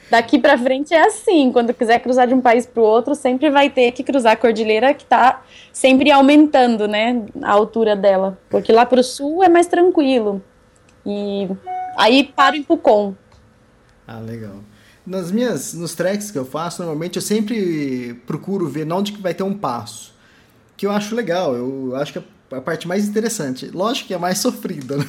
Daqui 0.10 0.39
para 0.39 0.58
frente 0.58 0.93
é 0.93 1.06
assim, 1.06 1.52
quando 1.52 1.73
quiser 1.73 2.00
cruzar 2.00 2.28
de 2.28 2.34
um 2.34 2.39
país 2.39 2.65
para 2.65 2.82
o 2.82 2.86
outro, 2.86 3.13
sempre 3.15 3.50
vai 3.50 3.69
ter 3.69 3.91
que 3.91 4.04
cruzar 4.04 4.34
a 4.34 4.38
cordilheira 4.38 4.93
que 4.93 5.04
está 5.04 5.41
sempre 5.73 6.12
aumentando, 6.12 6.88
né, 6.88 7.26
a 7.41 7.52
altura 7.52 7.93
dela, 7.93 8.39
porque 8.50 8.71
lá 8.71 8.86
para 8.86 9.02
o 9.02 9.04
sul 9.04 9.43
é 9.43 9.50
mais 9.50 9.67
tranquilo. 9.67 10.41
E 11.06 11.50
aí 11.97 12.23
para 12.23 12.56
em 12.56 12.63
Pucon. 12.63 13.15
Ah, 14.08 14.19
legal 14.19 14.56
nas 15.08 15.32
minhas 15.32 15.74
nos 15.74 15.96
treks 15.96 16.30
que 16.30 16.38
eu 16.38 16.46
faço, 16.46 16.82
normalmente 16.82 17.15
eu 17.15 17.22
sempre 17.22 18.13
procuro 18.28 18.67
ver 18.67 18.91
onde 18.91 19.13
que 19.13 19.22
vai 19.22 19.34
ter 19.34 19.43
um 19.43 19.58
passo. 19.58 20.13
Que 20.76 20.86
eu 20.86 20.91
acho 20.91 21.15
legal, 21.15 21.56
eu 21.56 21.96
acho 21.96 22.12
que 22.12 22.20
é 22.20 22.24
a 22.52 22.62
parte 22.62 22.88
mais 22.88 23.08
interessante. 23.08 23.67
Lógico 23.67 24.10
que 24.10 24.13
é 24.13 24.17
mais 24.17 24.38
sofrida, 24.39 24.98
né? 24.98 25.06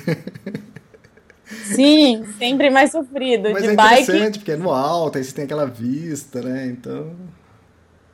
Sim, 1.45 2.25
sempre 2.39 2.71
mais 2.71 2.93
sofrido. 2.93 3.51
Mas 3.51 3.65
de 3.65 3.71
é 3.71 3.73
interessante, 3.73 4.21
bike... 4.21 4.39
porque 4.39 4.53
é 4.53 4.57
no 4.57 4.71
alto, 4.71 5.19
aí 5.19 5.25
você 5.25 5.33
tem 5.33 5.45
aquela 5.45 5.67
vista, 5.67 6.41
né? 6.41 6.67
Então. 6.67 7.17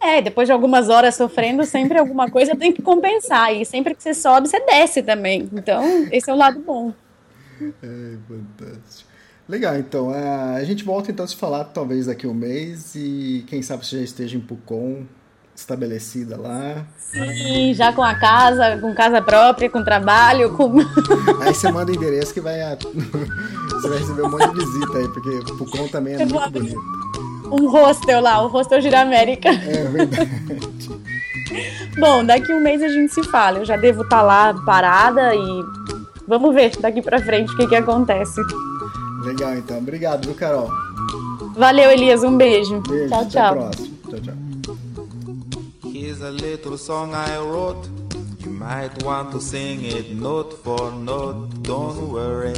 É, 0.01 0.23
depois 0.23 0.49
de 0.49 0.53
algumas 0.53 0.89
horas 0.89 1.15
sofrendo, 1.15 1.65
sempre 1.65 1.99
alguma 1.99 2.31
coisa 2.31 2.57
tem 2.57 2.73
que 2.73 2.83
compensar. 2.83 3.55
E 3.55 3.65
sempre 3.65 3.95
que 3.95 4.03
você 4.03 4.15
sobe, 4.15 4.49
você 4.49 4.61
desce 4.61 5.03
também. 5.03 5.49
Então, 5.53 5.83
esse 6.11 6.31
é 6.31 6.33
o 6.33 6.37
lado 6.37 6.61
bom. 6.61 6.93
É, 7.61 8.17
fantástico. 8.27 9.04
Legal, 9.49 9.77
então. 9.77 10.15
É, 10.15 10.57
a 10.57 10.65
gente 10.65 10.85
volta 10.85 11.11
então 11.11 11.25
a 11.25 11.29
se 11.29 11.37
falar 11.37 11.65
talvez 11.65 12.07
daqui 12.07 12.27
a 12.27 12.29
um 12.29 12.35
mês 12.35 12.95
e 12.95 13.45
quem 13.47 13.63
sabe 13.63 13.85
você 13.85 13.99
já 13.99 14.03
esteja 14.03 14.37
em 14.37 14.41
Pucon, 14.41 15.03
estabelecida 15.55 16.37
lá. 16.37 16.87
Sim, 16.99 17.75
já 17.75 17.93
com 17.93 18.03
a 18.03 18.15
casa, 18.15 18.79
com 18.79 18.95
casa 18.95 19.21
própria, 19.21 19.69
com 19.69 19.85
trabalho, 19.85 20.57
com. 20.57 20.79
Aí 21.43 21.55
você 21.55 21.71
manda 21.71 21.93
o 21.93 21.95
endereço 21.95 22.33
que 22.33 22.41
vai. 22.41 22.61
A... 22.63 22.77
você 23.71 23.89
vai 23.89 23.99
receber 23.99 24.23
um 24.23 24.31
monte 24.31 24.51
de 24.51 24.65
visita 24.65 24.99
aí, 24.99 25.09
porque 25.09 25.53
Pucon 25.59 25.89
também 25.89 26.15
é 26.15 26.25
muito 26.25 26.51
bonito. 26.51 26.81
Um 27.53 27.69
hostel 27.69 28.21
lá, 28.21 28.43
o 28.43 28.49
hostel 28.49 28.81
Giramérica. 28.81 29.51
É 29.51 29.85
verdade. 29.85 30.31
Bom, 31.99 32.25
daqui 32.25 32.51
a 32.51 32.57
um 32.57 32.61
mês 32.61 32.83
a 32.83 32.89
gente 32.89 33.13
se 33.13 33.23
fala. 33.25 33.59
Eu 33.59 33.65
já 33.65 33.77
devo 33.77 34.03
estar 34.03 34.17
tá 34.17 34.23
lá 34.23 34.55
parada 34.65 35.35
e 35.35 35.63
vamos 36.27 36.55
ver 36.55 36.77
daqui 36.79 37.01
pra 37.01 37.21
frente 37.21 37.53
o 37.53 37.57
que, 37.57 37.69
que 37.69 37.77
acontece. 37.77 38.41
Legal, 39.25 39.57
então. 39.57 39.79
Obrigado, 39.79 40.27
viu, 40.27 40.35
Carol? 40.35 40.71
Valeu, 41.57 41.91
Elias. 41.91 42.23
Um 42.23 42.37
beijo. 42.37 42.81
Beijo. 42.83 43.09
Tchau, 43.09 43.21
até 43.21 43.31
tchau. 43.31 43.55
próximo. 43.55 43.99
Tchau, 44.11 44.21
tchau. 44.21 44.45
Here's 45.91 46.21
a 46.21 46.31
little 46.31 46.77
song 46.77 47.15
I 47.15 47.39
wrote. 47.39 47.89
You 48.45 48.51
might 48.51 49.03
want 49.03 49.31
to 49.33 49.41
sing 49.41 49.85
it 49.85 50.15
note 50.15 50.53
for 50.63 50.91
note. 50.93 51.63
Don't 51.63 52.11
worry. 52.11 52.53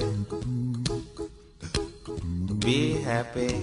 Be 2.58 2.94
happy. 3.02 3.54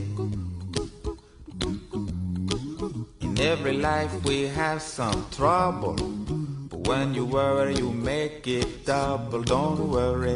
In 3.19 3.37
every 3.39 3.73
life 3.73 4.13
we 4.23 4.47
have 4.47 4.81
some 4.81 5.25
trouble. 5.31 5.95
But 6.69 6.87
when 6.87 7.13
you 7.13 7.25
worry, 7.25 7.75
you 7.75 7.91
make 7.91 8.47
it 8.47 8.85
double. 8.85 9.43
Don't 9.43 9.89
worry. 9.89 10.35